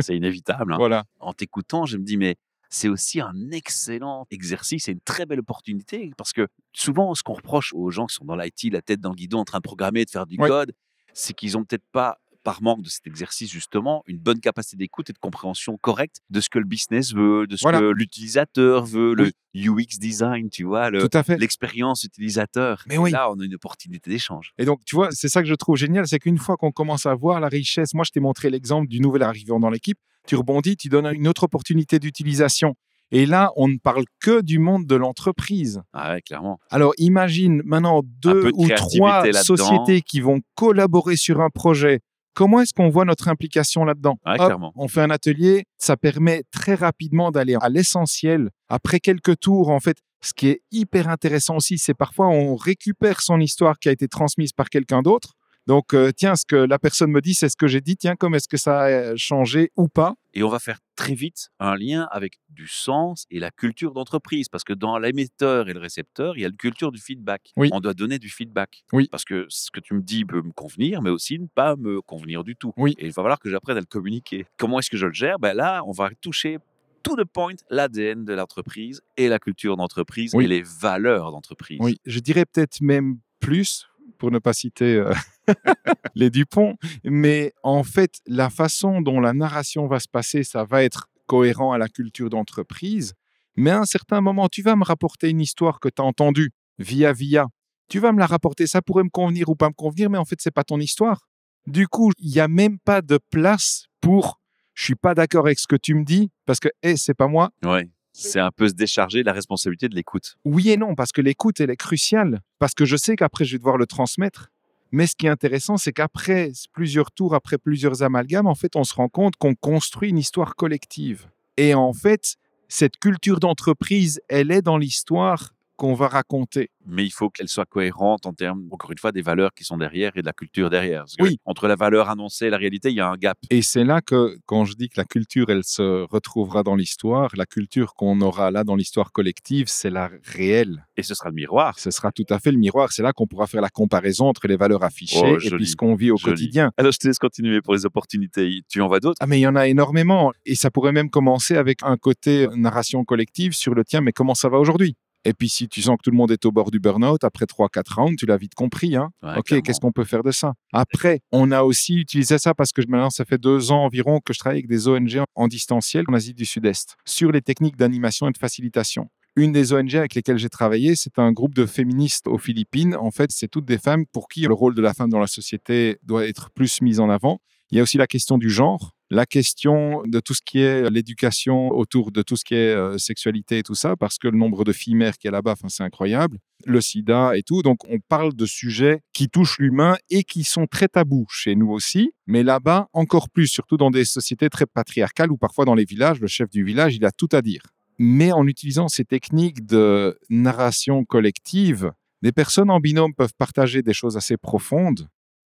C'est 0.00 0.16
inévitable. 0.16 0.72
hein. 0.72 0.76
voilà. 0.78 1.04
En 1.20 1.32
t'écoutant, 1.32 1.84
je 1.84 1.96
me 1.96 2.02
dis, 2.02 2.16
mais 2.16 2.36
c'est 2.70 2.88
aussi 2.88 3.20
un 3.20 3.50
excellent 3.50 4.26
exercice 4.30 4.88
et 4.88 4.92
une 4.92 5.00
très 5.00 5.26
belle 5.26 5.40
opportunité 5.40 6.10
parce 6.16 6.32
que 6.32 6.48
souvent, 6.72 7.14
ce 7.14 7.22
qu'on 7.22 7.34
reproche 7.34 7.72
aux 7.74 7.90
gens 7.90 8.06
qui 8.06 8.14
sont 8.14 8.24
dans 8.24 8.36
l'IT, 8.36 8.72
la 8.72 8.82
tête 8.82 9.00
dans 9.00 9.10
le 9.10 9.14
guidon, 9.16 9.38
en 9.40 9.44
train 9.44 9.58
de 9.58 9.62
programmer, 9.62 10.04
de 10.04 10.10
faire 10.10 10.26
du 10.26 10.36
Ouais. 10.38 10.48
code, 10.48 10.72
c'est 11.14 11.32
qu'ils 11.34 11.56
ont 11.56 11.64
peut-être 11.64 11.86
pas 11.92 12.18
par 12.48 12.62
manque 12.62 12.80
de 12.80 12.88
cet 12.88 13.06
exercice 13.06 13.50
justement 13.52 14.02
une 14.06 14.16
bonne 14.16 14.40
capacité 14.40 14.78
d'écoute 14.78 15.10
et 15.10 15.12
de 15.12 15.18
compréhension 15.18 15.76
correcte 15.76 16.20
de 16.30 16.40
ce 16.40 16.48
que 16.48 16.58
le 16.58 16.64
business 16.64 17.12
veut, 17.12 17.46
de 17.46 17.56
ce 17.56 17.60
Voilà. 17.62 17.78
que 17.80 17.84
l'utilisateur 17.90 18.86
veut, 18.86 19.12
le 19.12 19.32
UX 19.54 19.98
design, 20.00 20.48
tu 20.48 20.64
vois, 20.64 20.88
le- 20.88 21.06
Tout 21.06 21.14
à 21.18 21.22
fait. 21.22 21.36
l'expérience 21.36 22.04
utilisateur. 22.04 22.84
Mais 22.88 22.94
Et 22.94 22.98
oui. 22.98 23.10
Là, 23.10 23.30
on 23.30 23.38
a 23.38 23.44
une 23.44 23.54
opportunité 23.54 24.08
d'échange. 24.08 24.52
Et 24.56 24.64
donc, 24.64 24.80
tu 24.86 24.96
vois, 24.96 25.10
c'est 25.10 25.28
ça 25.28 25.42
que 25.42 25.48
je 25.48 25.54
trouve 25.54 25.76
génial, 25.76 26.06
c'est 26.08 26.18
qu'une 26.18 26.38
fois 26.38 26.56
qu'on 26.56 26.72
commence 26.72 27.04
à 27.04 27.14
voir 27.14 27.38
la 27.38 27.48
richesse, 27.48 27.92
moi, 27.92 28.04
je 28.06 28.12
t'ai 28.12 28.20
montré 28.20 28.48
l'exemple 28.48 28.88
du 28.88 29.00
nouvel 29.00 29.24
arrivant 29.24 29.60
dans 29.60 29.68
l'équipe, 29.68 29.98
tu 30.26 30.34
rebondis, 30.34 30.78
tu 30.78 30.88
donnes 30.88 31.10
une 31.12 31.28
autre 31.28 31.42
opportunité 31.44 31.98
d'utilisation. 31.98 32.74
Et 33.10 33.24
là, 33.24 33.52
on 33.56 33.68
ne 33.68 33.78
parle 33.78 34.04
que 34.20 34.42
du 34.42 34.58
monde 34.58 34.86
de 34.86 34.94
l'entreprise. 34.94 35.80
Ah 35.94 36.12
ouais, 36.12 36.20
clairement. 36.20 36.60
Alors, 36.70 36.92
imagine 36.98 37.62
maintenant 37.64 38.02
deux 38.04 38.44
de 38.44 38.50
ou 38.54 38.68
trois 38.68 39.24
sociétés 39.32 40.02
qui 40.02 40.20
vont 40.20 40.40
collaborer 40.54 41.16
sur 41.16 41.40
un 41.40 41.48
projet. 41.48 42.00
Comment 42.38 42.60
est-ce 42.60 42.72
qu'on 42.72 42.88
voit 42.88 43.04
notre 43.04 43.26
implication 43.26 43.84
là-dedans? 43.84 44.16
Hop, 44.24 44.36
clairement. 44.36 44.72
On 44.76 44.86
fait 44.86 45.00
un 45.00 45.10
atelier, 45.10 45.64
ça 45.76 45.96
permet 45.96 46.44
très 46.52 46.76
rapidement 46.76 47.32
d'aller 47.32 47.56
à 47.60 47.68
l'essentiel. 47.68 48.50
Après 48.68 49.00
quelques 49.00 49.40
tours, 49.40 49.70
en 49.70 49.80
fait, 49.80 49.96
ce 50.20 50.32
qui 50.34 50.46
est 50.46 50.60
hyper 50.70 51.08
intéressant 51.08 51.56
aussi, 51.56 51.78
c'est 51.78 51.94
parfois 51.94 52.28
on 52.28 52.54
récupère 52.54 53.22
son 53.22 53.40
histoire 53.40 53.80
qui 53.80 53.88
a 53.88 53.92
été 53.92 54.06
transmise 54.06 54.52
par 54.52 54.70
quelqu'un 54.70 55.02
d'autre. 55.02 55.34
Donc, 55.68 55.92
euh, 55.92 56.10
tiens, 56.16 56.34
ce 56.34 56.46
que 56.46 56.56
la 56.56 56.78
personne 56.78 57.10
me 57.10 57.20
dit, 57.20 57.34
c'est 57.34 57.50
ce 57.50 57.56
que 57.56 57.66
j'ai 57.66 57.82
dit. 57.82 57.94
Tiens, 57.98 58.16
comme 58.16 58.34
est-ce 58.34 58.48
que 58.48 58.56
ça 58.56 58.80
a 58.84 59.16
changé 59.16 59.70
ou 59.76 59.86
pas? 59.86 60.14
Et 60.32 60.42
on 60.42 60.48
va 60.48 60.58
faire 60.60 60.78
très 60.96 61.14
vite 61.14 61.50
un 61.60 61.76
lien 61.76 62.08
avec 62.10 62.38
du 62.48 62.66
sens 62.66 63.26
et 63.30 63.38
la 63.38 63.50
culture 63.50 63.92
d'entreprise. 63.92 64.48
Parce 64.48 64.64
que 64.64 64.72
dans 64.72 64.98
l'émetteur 64.98 65.68
et 65.68 65.74
le 65.74 65.78
récepteur, 65.78 66.38
il 66.38 66.40
y 66.40 66.44
a 66.46 66.48
la 66.48 66.54
culture 66.56 66.90
du 66.90 66.98
feedback. 66.98 67.52
Oui. 67.58 67.68
On 67.70 67.80
doit 67.80 67.92
donner 67.92 68.18
du 68.18 68.30
feedback. 68.30 68.82
Oui. 68.94 69.08
Parce 69.10 69.26
que 69.26 69.44
ce 69.50 69.70
que 69.70 69.78
tu 69.80 69.92
me 69.92 70.00
dis 70.00 70.24
peut 70.24 70.40
me 70.40 70.52
convenir, 70.52 71.02
mais 71.02 71.10
aussi 71.10 71.38
ne 71.38 71.46
pas 71.46 71.76
me 71.76 72.00
convenir 72.00 72.44
du 72.44 72.56
tout. 72.56 72.72
Oui. 72.78 72.94
Et 72.98 73.04
il 73.04 73.12
va 73.12 73.22
falloir 73.22 73.38
que 73.38 73.50
j'apprenne 73.50 73.76
à 73.76 73.80
le 73.80 73.86
communiquer. 73.86 74.46
Comment 74.56 74.78
est-ce 74.78 74.88
que 74.88 74.96
je 74.96 75.06
le 75.06 75.12
gère? 75.12 75.38
Ben 75.38 75.52
Là, 75.52 75.82
on 75.86 75.92
va 75.92 76.08
toucher 76.22 76.56
tout 77.02 77.14
de 77.14 77.24
point 77.24 77.52
l'ADN 77.68 78.24
de 78.24 78.32
l'entreprise 78.32 79.02
et 79.18 79.28
la 79.28 79.38
culture 79.38 79.76
d'entreprise 79.76 80.34
Oui. 80.34 80.46
et 80.46 80.48
les 80.48 80.62
valeurs 80.62 81.30
d'entreprise. 81.30 81.76
Oui, 81.82 81.98
je 82.06 82.20
dirais 82.20 82.46
peut-être 82.46 82.80
même 82.80 83.18
plus, 83.38 83.86
pour 84.16 84.30
ne 84.30 84.38
pas 84.38 84.54
citer 84.54 84.94
euh, 84.96 85.12
les 86.14 86.30
Dupont, 86.30 86.76
mais 87.04 87.52
en 87.62 87.82
fait, 87.82 88.20
la 88.26 88.50
façon 88.50 89.00
dont 89.00 89.20
la 89.20 89.32
narration 89.32 89.86
va 89.86 90.00
se 90.00 90.08
passer, 90.08 90.44
ça 90.44 90.64
va 90.64 90.82
être 90.82 91.08
cohérent 91.26 91.72
à 91.72 91.78
la 91.78 91.88
culture 91.88 92.30
d'entreprise, 92.30 93.14
mais 93.56 93.70
à 93.70 93.80
un 93.80 93.84
certain 93.84 94.20
moment, 94.20 94.48
tu 94.48 94.62
vas 94.62 94.76
me 94.76 94.84
rapporter 94.84 95.30
une 95.30 95.40
histoire 95.40 95.80
que 95.80 95.88
tu 95.88 96.00
as 96.00 96.04
entendue 96.04 96.50
via 96.78 97.12
via. 97.12 97.46
Tu 97.88 97.98
vas 97.98 98.12
me 98.12 98.18
la 98.18 98.26
rapporter, 98.26 98.66
ça 98.66 98.82
pourrait 98.82 99.04
me 99.04 99.10
convenir 99.10 99.48
ou 99.48 99.54
pas 99.54 99.68
me 99.68 99.74
convenir, 99.74 100.10
mais 100.10 100.18
en 100.18 100.24
fait, 100.24 100.36
c'est 100.40 100.50
pas 100.50 100.64
ton 100.64 100.78
histoire. 100.78 101.28
Du 101.66 101.88
coup, 101.88 102.12
il 102.18 102.30
n'y 102.30 102.40
a 102.40 102.48
même 102.48 102.78
pas 102.78 103.02
de 103.02 103.18
place 103.30 103.86
pour 104.00 104.38
je 104.78 104.84
suis 104.84 104.94
pas 104.94 105.12
d'accord 105.16 105.44
avec 105.44 105.58
ce 105.58 105.66
que 105.66 105.74
tu 105.74 105.92
me 105.94 106.04
dis 106.04 106.30
parce 106.46 106.60
que 106.60 106.68
hey, 106.84 106.96
c'est 106.96 107.14
pas 107.14 107.26
moi. 107.26 107.50
Ouais. 107.64 107.90
C'est 108.12 108.38
un 108.38 108.52
peu 108.52 108.68
se 108.68 108.74
décharger 108.74 109.22
de 109.22 109.26
la 109.26 109.32
responsabilité 109.32 109.88
de 109.88 109.96
l'écoute. 109.96 110.36
Oui 110.44 110.70
et 110.70 110.76
non, 110.76 110.94
parce 110.94 111.10
que 111.10 111.20
l'écoute, 111.20 111.60
elle 111.60 111.70
est 111.70 111.76
cruciale. 111.76 112.42
Parce 112.60 112.74
que 112.74 112.84
je 112.84 112.96
sais 112.96 113.16
qu'après, 113.16 113.44
je 113.44 113.52
vais 113.52 113.58
devoir 113.58 113.76
le 113.76 113.86
transmettre. 113.86 114.50
Mais 114.90 115.06
ce 115.06 115.14
qui 115.16 115.26
est 115.26 115.30
intéressant, 115.30 115.76
c'est 115.76 115.92
qu'après 115.92 116.52
plusieurs 116.72 117.10
tours, 117.10 117.34
après 117.34 117.58
plusieurs 117.58 118.02
amalgames, 118.02 118.46
en 118.46 118.54
fait, 118.54 118.76
on 118.76 118.84
se 118.84 118.94
rend 118.94 119.08
compte 119.08 119.36
qu'on 119.36 119.54
construit 119.54 120.10
une 120.10 120.18
histoire 120.18 120.56
collective. 120.56 121.28
Et 121.56 121.74
en 121.74 121.92
fait, 121.92 122.36
cette 122.68 122.96
culture 122.98 123.40
d'entreprise, 123.40 124.20
elle 124.28 124.50
est 124.50 124.62
dans 124.62 124.78
l'histoire 124.78 125.54
qu'on 125.78 125.94
va 125.94 126.08
raconter. 126.08 126.68
mais 126.90 127.04
il 127.04 127.10
faut 127.10 127.28
qu'elle 127.30 127.48
soit 127.48 127.66
cohérente 127.66 128.24
en 128.26 128.32
termes, 128.32 128.64
encore 128.70 128.90
une 128.90 128.98
fois, 128.98 129.12
des 129.12 129.20
valeurs 129.22 129.52
qui 129.54 129.62
sont 129.62 129.76
derrière 129.76 130.12
et 130.16 130.20
de 130.22 130.26
la 130.26 130.32
culture 130.32 130.70
derrière. 130.70 131.00
Parce 131.02 131.16
que 131.16 131.22
Oui. 131.22 131.36
Entre 131.44 131.68
la 131.68 131.76
valeur 131.76 132.08
annoncée 132.08 132.46
et 132.46 132.50
la 132.50 132.56
réalité, 132.56 132.88
il 132.90 132.96
y 132.96 133.00
a 133.00 133.08
un 133.08 133.16
gap. 133.16 133.36
Et 133.50 133.60
c'est 133.62 133.84
là 133.84 134.00
que, 134.00 134.36
quand 134.46 134.64
je 134.64 134.74
dis 134.74 134.88
que 134.88 134.98
la 134.98 135.04
culture, 135.04 135.50
elle 135.50 135.64
se 135.64 136.06
retrouvera 136.10 136.62
dans 136.62 136.74
l'histoire, 136.76 137.30
la 137.36 137.44
culture 137.46 137.94
qu'on 137.94 138.20
aura 138.22 138.50
là 138.50 138.64
dans 138.64 138.74
l'histoire 138.74 139.12
collective, 139.12 139.66
c'est 139.68 139.90
la 139.90 140.10
réelle. 140.24 140.86
Et 140.96 141.02
ce 141.02 141.14
sera 141.14 141.28
le 141.28 141.34
miroir. 141.34 141.78
Ce 141.78 141.90
sera 141.90 142.10
tout 142.10 142.24
à 142.30 142.38
fait 142.38 142.52
le 142.52 142.58
miroir. 142.58 142.90
C'est 142.90 143.02
là 143.02 143.12
qu'on 143.12 143.26
pourra 143.26 143.46
faire 143.46 143.60
la 143.60 143.68
comparaison 143.70 144.26
entre 144.26 144.48
les 144.48 144.56
valeurs 144.56 144.82
affichées 144.82 145.20
Oh, 145.22 145.38
et 145.40 145.50
puis 145.50 145.66
ce 145.66 145.76
qu'on 145.76 145.94
vit 145.94 146.10
au 146.10 146.16
joli. 146.16 146.32
quotidien. 146.34 146.70
Alors, 146.76 146.92
je 146.92 146.98
te 146.98 147.06
laisse 147.06 147.18
continuer 147.18 147.60
pour 147.60 147.74
les 147.74 147.84
opportunités. 147.86 148.62
Tu 148.68 148.80
en 148.80 148.88
vois 148.88 149.00
d'autres? 149.00 149.18
Ah, 149.20 149.26
mais 149.26 149.38
il 149.38 149.42
y 149.42 149.46
en 149.46 149.56
a 149.56 149.68
énormément. 149.68 150.32
Et 150.46 150.54
ça 150.54 150.70
pourrait 150.70 150.92
même 150.92 151.10
commencer 151.10 151.56
avec 151.56 151.82
un 151.82 151.96
côté 151.96 152.48
narration 152.56 153.04
collective 153.04 153.52
sur 153.52 153.74
le 153.74 153.84
tien, 153.84 154.00
mais 154.00 154.12
comment 154.12 154.34
ça 154.34 154.48
va 154.48 154.58
aujourd'hui? 154.58 154.96
Et 155.24 155.32
puis, 155.34 155.48
si 155.48 155.68
tu 155.68 155.82
sens 155.82 155.96
que 155.96 156.02
tout 156.04 156.10
le 156.10 156.16
monde 156.16 156.30
est 156.30 156.44
au 156.46 156.52
bord 156.52 156.70
du 156.70 156.80
burn-out, 156.80 157.24
après 157.24 157.44
3-4 157.44 157.94
rounds, 157.94 158.16
tu 158.16 158.26
l'as 158.26 158.36
vite 158.36 158.54
compris. 158.54 158.96
Hein 158.96 159.10
Ouais, 159.22 159.38
ok, 159.38 159.62
qu'est-ce 159.62 159.80
qu'on 159.80 159.92
peut 159.92 160.04
faire 160.04 160.22
de 160.22 160.30
ça? 160.30 160.54
Après, 160.72 161.20
on 161.32 161.50
a 161.50 161.62
aussi 161.62 161.94
utilisé 161.94 162.38
ça 162.38 162.54
parce 162.54 162.72
que 162.72 162.82
maintenant, 162.88 163.10
ça 163.10 163.24
fait 163.24 163.38
deux 163.38 163.70
ans 163.72 163.84
environ 163.84 164.20
que 164.20 164.32
je 164.32 164.38
travaille 164.38 164.58
avec 164.58 164.68
des 164.68 164.88
ONG 164.88 165.22
en 165.34 165.48
distanciel 165.48 166.04
en 166.08 166.14
Asie 166.14 166.34
du 166.34 166.44
Sud-Est 166.44 166.96
sur 167.04 167.32
les 167.32 167.42
techniques 167.42 167.76
d'animation 167.76 168.28
et 168.28 168.32
de 168.32 168.38
facilitation. 168.38 169.08
Une 169.36 169.52
des 169.52 169.72
ONG 169.72 169.94
avec 169.94 170.14
lesquelles 170.16 170.38
j'ai 170.38 170.48
travaillé, 170.48 170.96
c'est 170.96 171.18
un 171.18 171.30
groupe 171.30 171.54
de 171.54 171.64
féministes 171.64 172.26
aux 172.26 172.38
Philippines. 172.38 172.96
En 172.96 173.12
fait, 173.12 173.30
c'est 173.30 173.46
toutes 173.46 173.66
des 173.66 173.78
femmes 173.78 174.04
pour 174.12 174.28
qui 174.28 174.42
le 174.42 174.54
rôle 174.54 174.74
de 174.74 174.82
la 174.82 174.94
femme 174.94 175.10
dans 175.10 175.20
la 175.20 175.28
société 175.28 175.98
doit 176.02 176.26
être 176.26 176.50
plus 176.50 176.82
mis 176.82 176.98
en 176.98 177.08
avant. 177.08 177.40
Il 177.70 177.76
y 177.76 177.80
a 177.80 177.82
aussi 177.82 177.98
la 177.98 178.06
question 178.06 178.38
du 178.38 178.48
genre, 178.48 178.94
la 179.10 179.26
question 179.26 180.02
de 180.06 180.20
tout 180.20 180.34
ce 180.34 180.40
qui 180.44 180.60
est 180.60 180.88
l'éducation 180.90 181.68
autour 181.70 182.12
de 182.12 182.22
tout 182.22 182.36
ce 182.36 182.44
qui 182.44 182.54
est 182.54 182.74
euh, 182.74 182.98
sexualité 182.98 183.58
et 183.58 183.62
tout 183.62 183.74
ça, 183.74 183.96
parce 183.96 184.18
que 184.18 184.28
le 184.28 184.36
nombre 184.36 184.64
de 184.64 184.72
filles 184.72 184.94
mères 184.94 185.16
qu'il 185.18 185.28
y 185.28 185.30
a 185.30 185.32
là-bas, 185.32 185.54
c'est 185.68 185.82
incroyable. 185.82 186.38
Le 186.64 186.80
sida 186.80 187.36
et 187.36 187.42
tout. 187.42 187.62
Donc, 187.62 187.78
on 187.88 187.98
parle 188.00 188.34
de 188.34 188.46
sujets 188.46 189.00
qui 189.12 189.28
touchent 189.28 189.58
l'humain 189.58 189.96
et 190.10 190.24
qui 190.24 190.44
sont 190.44 190.66
très 190.66 190.88
tabous 190.88 191.26
chez 191.30 191.56
nous 191.56 191.70
aussi. 191.70 192.12
Mais 192.26 192.42
là-bas, 192.42 192.88
encore 192.92 193.30
plus, 193.30 193.46
surtout 193.46 193.76
dans 193.76 193.90
des 193.90 194.04
sociétés 194.04 194.50
très 194.50 194.66
patriarcales 194.66 195.30
ou 195.30 195.36
parfois 195.36 195.64
dans 195.64 195.74
les 195.74 195.84
villages, 195.84 196.20
le 196.20 196.26
chef 196.26 196.50
du 196.50 196.64
village, 196.64 196.96
il 196.96 197.04
a 197.04 197.12
tout 197.12 197.28
à 197.32 197.42
dire. 197.42 197.62
Mais 197.98 198.32
en 198.32 198.46
utilisant 198.46 198.88
ces 198.88 199.04
techniques 199.04 199.66
de 199.66 200.18
narration 200.30 201.04
collective, 201.04 201.92
des 202.22 202.32
personnes 202.32 202.70
en 202.70 202.80
binôme 202.80 203.14
peuvent 203.14 203.34
partager 203.36 203.82
des 203.82 203.92
choses 203.92 204.16
assez 204.16 204.36
profondes. 204.36 205.08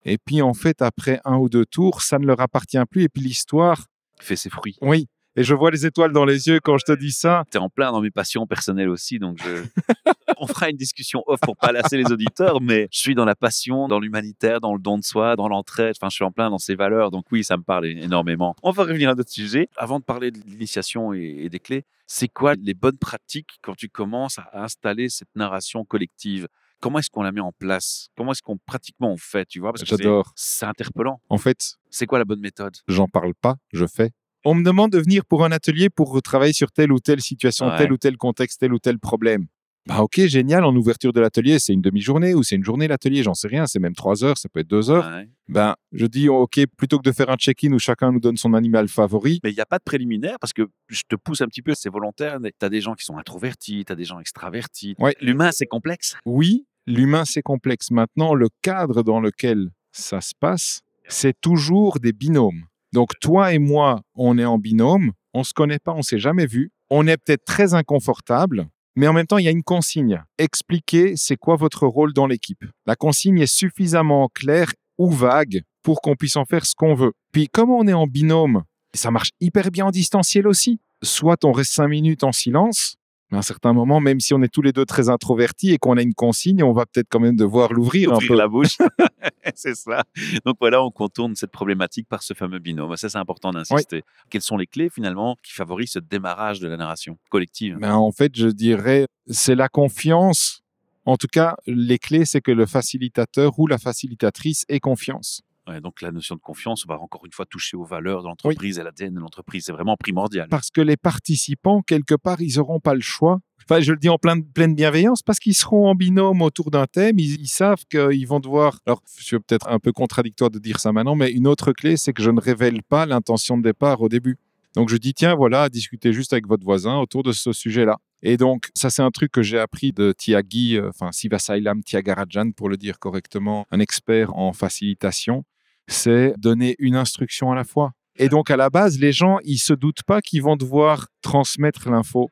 Et 0.08 0.18
puis, 0.18 0.40
en 0.40 0.54
fait, 0.54 0.80
après 0.80 1.20
un 1.24 1.36
ou 1.36 1.48
deux 1.48 1.66
tours, 1.66 2.00
ça 2.02 2.18
ne 2.18 2.26
leur 2.26 2.40
appartient 2.40 2.78
plus. 2.90 3.04
Et 3.04 3.08
puis, 3.08 3.22
l'histoire, 3.22 3.84
Fait 4.20 4.36
ses 4.36 4.48
fruits. 4.48 4.76
oui, 4.80 5.06
Et 5.36 5.44
je 5.44 5.54
vois 5.54 5.70
les 5.70 5.84
étoiles 5.84 6.12
dans 6.12 6.24
les 6.24 6.48
yeux 6.48 6.60
quand 6.60 6.78
je 6.78 6.86
te 6.86 6.92
dis 6.92 7.12
ça. 7.12 7.44
Tu 7.50 7.58
es 7.58 7.60
en 7.60 7.68
plein 7.68 7.92
dans 7.92 8.00
mes 8.00 8.10
passions 8.10 8.46
personnelles 8.46 8.88
aussi, 8.88 9.18
donc 9.18 9.38
je... 9.44 9.62
on 10.38 10.46
fera 10.46 10.70
une 10.70 10.76
discussion 10.76 11.22
off 11.26 11.40
pour 11.40 11.56
pas 11.56 11.72
lasser 11.72 11.96
les 11.96 12.10
auditeurs, 12.10 12.60
mais 12.60 12.88
je 12.90 12.98
suis 12.98 13.14
dans 13.14 13.24
la 13.26 13.34
passion, 13.34 13.86
dans 13.86 14.00
l'humanitaire, 14.00 14.60
dans 14.60 14.72
le 14.72 14.80
don 14.80 14.98
de 14.98 15.04
soi, 15.04 15.36
dans 15.36 15.48
l'entraide. 15.48 15.94
Enfin, 16.00 16.08
je 16.08 16.14
suis 16.16 16.24
en 16.24 16.32
plein 16.32 16.48
dans 16.48 16.58
ces 16.58 16.74
valeurs, 16.74 17.10
donc 17.10 17.26
oui, 17.30 17.44
ça 17.44 17.56
me 17.56 17.62
parle 17.62 17.86
énormément. 17.86 18.56
On 18.62 18.70
va 18.70 18.84
revenir 18.84 19.10
à 19.10 19.14
d'autres 19.14 19.30
sujets. 19.30 19.68
Avant 19.76 19.98
de 19.98 20.04
parler 20.04 20.30
de 20.30 20.38
l'initiation 20.46 21.12
et 21.12 21.48
des 21.50 21.60
clés, 21.60 21.84
c'est 22.06 22.28
quoi 22.28 22.54
les 22.54 22.74
bonnes 22.74 22.98
pratiques 22.98 23.58
quand 23.62 23.76
tu 23.76 23.88
commences 23.88 24.38
à 24.38 24.62
installer 24.64 25.10
cette 25.10 25.34
narration 25.36 25.84
collective? 25.84 26.48
Comment 26.80 27.00
est-ce 27.00 27.10
qu'on 27.10 27.22
la 27.22 27.32
met 27.32 27.40
en 27.40 27.52
place? 27.52 28.08
Comment 28.16 28.32
est-ce 28.32 28.42
qu'on 28.42 28.56
pratiquement 28.56 29.12
on 29.12 29.16
fait 29.16 29.46
Tu 29.46 29.58
vois, 29.60 29.72
J'adore. 29.82 30.32
C'est 30.36 30.66
interpellant. 30.66 31.20
En 31.28 31.38
fait, 31.38 31.74
c'est 31.90 32.06
quoi 32.06 32.18
la 32.18 32.24
bonne 32.24 32.40
méthode? 32.40 32.76
J'en 32.86 33.08
parle 33.08 33.34
pas, 33.34 33.56
je 33.72 33.86
fais. 33.86 34.12
On 34.44 34.54
me 34.54 34.62
demande 34.64 34.92
de 34.92 34.98
venir 34.98 35.24
pour 35.24 35.44
un 35.44 35.50
atelier 35.50 35.90
pour 35.90 36.22
travailler 36.22 36.52
sur 36.52 36.70
telle 36.70 36.92
ou 36.92 37.00
telle 37.00 37.20
situation, 37.20 37.70
tel 37.76 37.92
ou 37.92 37.96
tel 37.96 38.16
contexte, 38.16 38.60
tel 38.60 38.72
ou 38.72 38.78
tel 38.78 38.98
problème. 38.98 39.46
Bah 39.88 40.02
ok, 40.02 40.26
génial, 40.26 40.66
en 40.66 40.76
ouverture 40.76 41.14
de 41.14 41.20
l'atelier, 41.20 41.58
c'est 41.58 41.72
une 41.72 41.80
demi-journée 41.80 42.34
ou 42.34 42.42
c'est 42.42 42.56
une 42.56 42.64
journée 42.64 42.86
l'atelier, 42.88 43.22
j'en 43.22 43.32
sais 43.32 43.48
rien, 43.48 43.66
c'est 43.66 43.78
même 43.78 43.94
trois 43.94 44.22
heures, 44.22 44.36
ça 44.36 44.50
peut 44.50 44.60
être 44.60 44.68
deux 44.68 44.90
heures. 44.90 45.10
Ben, 45.48 45.76
je 45.92 46.04
dis 46.04 46.28
ok, 46.28 46.60
plutôt 46.76 46.98
que 46.98 47.08
de 47.08 47.12
faire 47.12 47.30
un 47.30 47.36
check-in 47.36 47.72
où 47.72 47.78
chacun 47.78 48.12
nous 48.12 48.20
donne 48.20 48.36
son 48.36 48.52
animal 48.52 48.88
favori. 48.88 49.40
Mais 49.42 49.50
il 49.50 49.54
n'y 49.54 49.62
a 49.62 49.66
pas 49.66 49.78
de 49.78 49.84
préliminaire 49.84 50.36
parce 50.42 50.52
que 50.52 50.68
je 50.88 51.04
te 51.08 51.16
pousse 51.16 51.40
un 51.40 51.46
petit 51.46 51.62
peu, 51.62 51.72
c'est 51.74 51.88
volontaire. 51.88 52.38
Tu 52.42 52.66
as 52.66 52.68
des 52.68 52.82
gens 52.82 52.92
qui 52.92 53.06
sont 53.06 53.16
introvertis, 53.16 53.86
tu 53.86 53.90
as 53.90 53.96
des 53.96 54.04
gens 54.04 54.20
extravertis. 54.20 54.94
Ouais. 54.98 55.16
L'humain, 55.22 55.52
c'est 55.52 55.64
complexe? 55.64 56.16
Oui, 56.26 56.66
l'humain, 56.86 57.24
c'est 57.24 57.40
complexe. 57.40 57.90
Maintenant, 57.90 58.34
le 58.34 58.50
cadre 58.60 59.02
dans 59.02 59.20
lequel 59.20 59.70
ça 59.92 60.20
se 60.20 60.34
passe, 60.38 60.82
c'est 61.08 61.40
toujours 61.40 61.98
des 61.98 62.12
binômes. 62.12 62.66
Donc, 62.92 63.12
toi 63.22 63.54
et 63.54 63.58
moi, 63.58 64.02
on 64.14 64.36
est 64.36 64.44
en 64.44 64.58
binôme, 64.58 65.12
on 65.32 65.44
se 65.44 65.54
connaît 65.54 65.78
pas, 65.78 65.94
on 65.94 66.02
s'est 66.02 66.18
jamais 66.18 66.44
vu, 66.44 66.72
on 66.90 67.06
est 67.06 67.16
peut-être 67.16 67.46
très 67.46 67.72
inconfortable, 67.72 68.68
mais 68.96 69.06
en 69.06 69.12
même 69.12 69.26
temps, 69.26 69.38
il 69.38 69.44
y 69.44 69.48
a 69.48 69.52
une 69.52 69.62
consigne. 69.62 70.22
Expliquez 70.38 71.16
c'est 71.16 71.36
quoi 71.36 71.56
votre 71.56 71.86
rôle 71.86 72.12
dans 72.12 72.26
l'équipe. 72.26 72.64
La 72.86 72.96
consigne 72.96 73.38
est 73.38 73.46
suffisamment 73.46 74.28
claire 74.34 74.72
ou 74.98 75.10
vague 75.10 75.62
pour 75.82 76.00
qu'on 76.00 76.16
puisse 76.16 76.36
en 76.36 76.44
faire 76.44 76.66
ce 76.66 76.74
qu'on 76.74 76.94
veut. 76.94 77.12
Puis, 77.32 77.48
comme 77.48 77.70
on 77.70 77.86
est 77.86 77.92
en 77.92 78.06
binôme, 78.06 78.64
ça 78.94 79.10
marche 79.10 79.30
hyper 79.40 79.70
bien 79.70 79.86
en 79.86 79.90
distanciel 79.90 80.46
aussi. 80.46 80.80
Soit 81.02 81.44
on 81.44 81.52
reste 81.52 81.72
cinq 81.72 81.88
minutes 81.88 82.24
en 82.24 82.32
silence, 82.32 82.96
mais 83.30 83.36
à 83.36 83.40
un 83.40 83.42
certain 83.42 83.72
moment, 83.72 84.00
même 84.00 84.20
si 84.20 84.32
on 84.32 84.42
est 84.42 84.52
tous 84.52 84.62
les 84.62 84.72
deux 84.72 84.86
très 84.86 85.10
introvertis 85.10 85.72
et 85.72 85.78
qu'on 85.78 85.96
a 85.96 86.02
une 86.02 86.14
consigne, 86.14 86.62
on 86.62 86.72
va 86.72 86.86
peut-être 86.86 87.08
quand 87.10 87.20
même 87.20 87.36
devoir 87.36 87.72
l'ouvrir 87.72 88.12
un 88.12 88.18
peu. 88.18 88.34
la 88.34 88.48
bouche. 88.48 88.78
c'est 89.54 89.74
ça. 89.74 90.02
Donc 90.46 90.56
voilà, 90.60 90.82
on 90.82 90.90
contourne 90.90 91.34
cette 91.36 91.50
problématique 91.50 92.08
par 92.08 92.22
ce 92.22 92.32
fameux 92.32 92.58
binôme. 92.58 92.96
Ça, 92.96 93.08
c'est 93.08 93.18
important 93.18 93.50
d'insister. 93.50 94.02
Quelles 94.30 94.42
sont 94.42 94.56
les 94.56 94.66
clés 94.66 94.88
finalement 94.88 95.36
qui 95.42 95.52
favorisent 95.52 95.92
ce 95.92 95.98
démarrage 95.98 96.60
de 96.60 96.68
la 96.68 96.76
narration 96.76 97.18
collective? 97.28 97.76
Ben, 97.78 97.94
En 97.94 98.12
fait, 98.12 98.34
je 98.34 98.48
dirais, 98.48 99.06
c'est 99.26 99.54
la 99.54 99.68
confiance. 99.68 100.62
En 101.04 101.16
tout 101.16 101.28
cas, 101.30 101.56
les 101.66 101.98
clés, 101.98 102.24
c'est 102.24 102.40
que 102.40 102.52
le 102.52 102.66
facilitateur 102.66 103.58
ou 103.58 103.66
la 103.66 103.78
facilitatrice 103.78 104.64
ait 104.68 104.80
confiance 104.80 105.42
donc 105.80 106.02
la 106.02 106.12
notion 106.12 106.34
de 106.34 106.40
confiance, 106.40 106.84
on 106.86 106.92
va 106.92 107.00
encore 107.00 107.24
une 107.24 107.32
fois 107.32 107.46
toucher 107.46 107.76
aux 107.76 107.84
valeurs 107.84 108.22
de 108.22 108.28
l'entreprise 108.28 108.78
et 108.78 108.82
l'ADN 108.82 109.14
de 109.14 109.20
l'entreprise. 109.20 109.64
C'est 109.66 109.72
vraiment 109.72 109.96
primordial. 109.96 110.48
Parce 110.48 110.70
que 110.70 110.80
les 110.80 110.96
participants, 110.96 111.82
quelque 111.82 112.14
part, 112.14 112.40
ils 112.40 112.56
n'auront 112.56 112.80
pas 112.80 112.94
le 112.94 113.00
choix. 113.00 113.38
Enfin, 113.68 113.80
je 113.80 113.92
le 113.92 113.98
dis 113.98 114.08
en 114.08 114.16
pleine, 114.16 114.44
pleine 114.44 114.74
bienveillance, 114.74 115.22
parce 115.22 115.38
qu'ils 115.38 115.54
seront 115.54 115.88
en 115.88 115.94
binôme 115.94 116.40
autour 116.40 116.70
d'un 116.70 116.86
thème. 116.86 117.18
Ils, 117.18 117.48
savent 117.48 117.84
qu'ils 117.90 118.26
vont 118.26 118.40
devoir. 118.40 118.80
Alors, 118.86 119.02
c'est 119.04 119.38
peut-être 119.38 119.68
un 119.68 119.78
peu 119.78 119.92
contradictoire 119.92 120.50
de 120.50 120.58
dire 120.58 120.80
ça 120.80 120.90
maintenant, 120.92 121.14
mais 121.14 121.30
une 121.30 121.46
autre 121.46 121.72
clé, 121.72 121.96
c'est 121.98 122.14
que 122.14 122.22
je 122.22 122.30
ne 122.30 122.40
révèle 122.40 122.82
pas 122.82 123.04
l'intention 123.04 123.58
de 123.58 123.62
départ 123.62 124.00
au 124.00 124.08
début. 124.08 124.38
Donc, 124.74 124.88
je 124.88 124.96
dis, 124.96 125.12
tiens, 125.12 125.34
voilà, 125.34 125.68
discutez 125.68 126.12
juste 126.12 126.32
avec 126.32 126.46
votre 126.46 126.64
voisin 126.64 126.98
autour 126.98 127.22
de 127.22 127.32
ce 127.32 127.52
sujet-là. 127.52 127.98
Et 128.22 128.36
donc, 128.36 128.70
ça, 128.74 128.90
c'est 128.90 129.02
un 129.02 129.10
truc 129.10 129.32
que 129.32 129.42
j'ai 129.42 129.58
appris 129.58 129.92
de 129.92 130.12
Tiagi, 130.12 130.76
euh, 130.76 130.88
enfin, 130.88 131.12
Sivasailam 131.12 131.82
Tiagarajan, 131.82 132.52
pour 132.52 132.68
le 132.68 132.76
dire 132.76 132.98
correctement, 132.98 133.66
un 133.70 133.80
expert 133.80 134.36
en 134.36 134.52
facilitation 134.52 135.44
c'est 135.88 136.34
donner 136.38 136.76
une 136.78 136.94
instruction 136.94 137.50
à 137.50 137.54
la 137.56 137.64
fois. 137.64 137.92
Et 138.20 138.28
donc, 138.28 138.50
à 138.50 138.56
la 138.56 138.68
base, 138.68 138.98
les 138.98 139.12
gens, 139.12 139.38
ils 139.44 139.58
se 139.58 139.72
doutent 139.72 140.02
pas 140.02 140.20
qu'ils 140.20 140.42
vont 140.42 140.56
devoir 140.56 141.06
transmettre 141.22 141.88
l'info. 141.88 142.28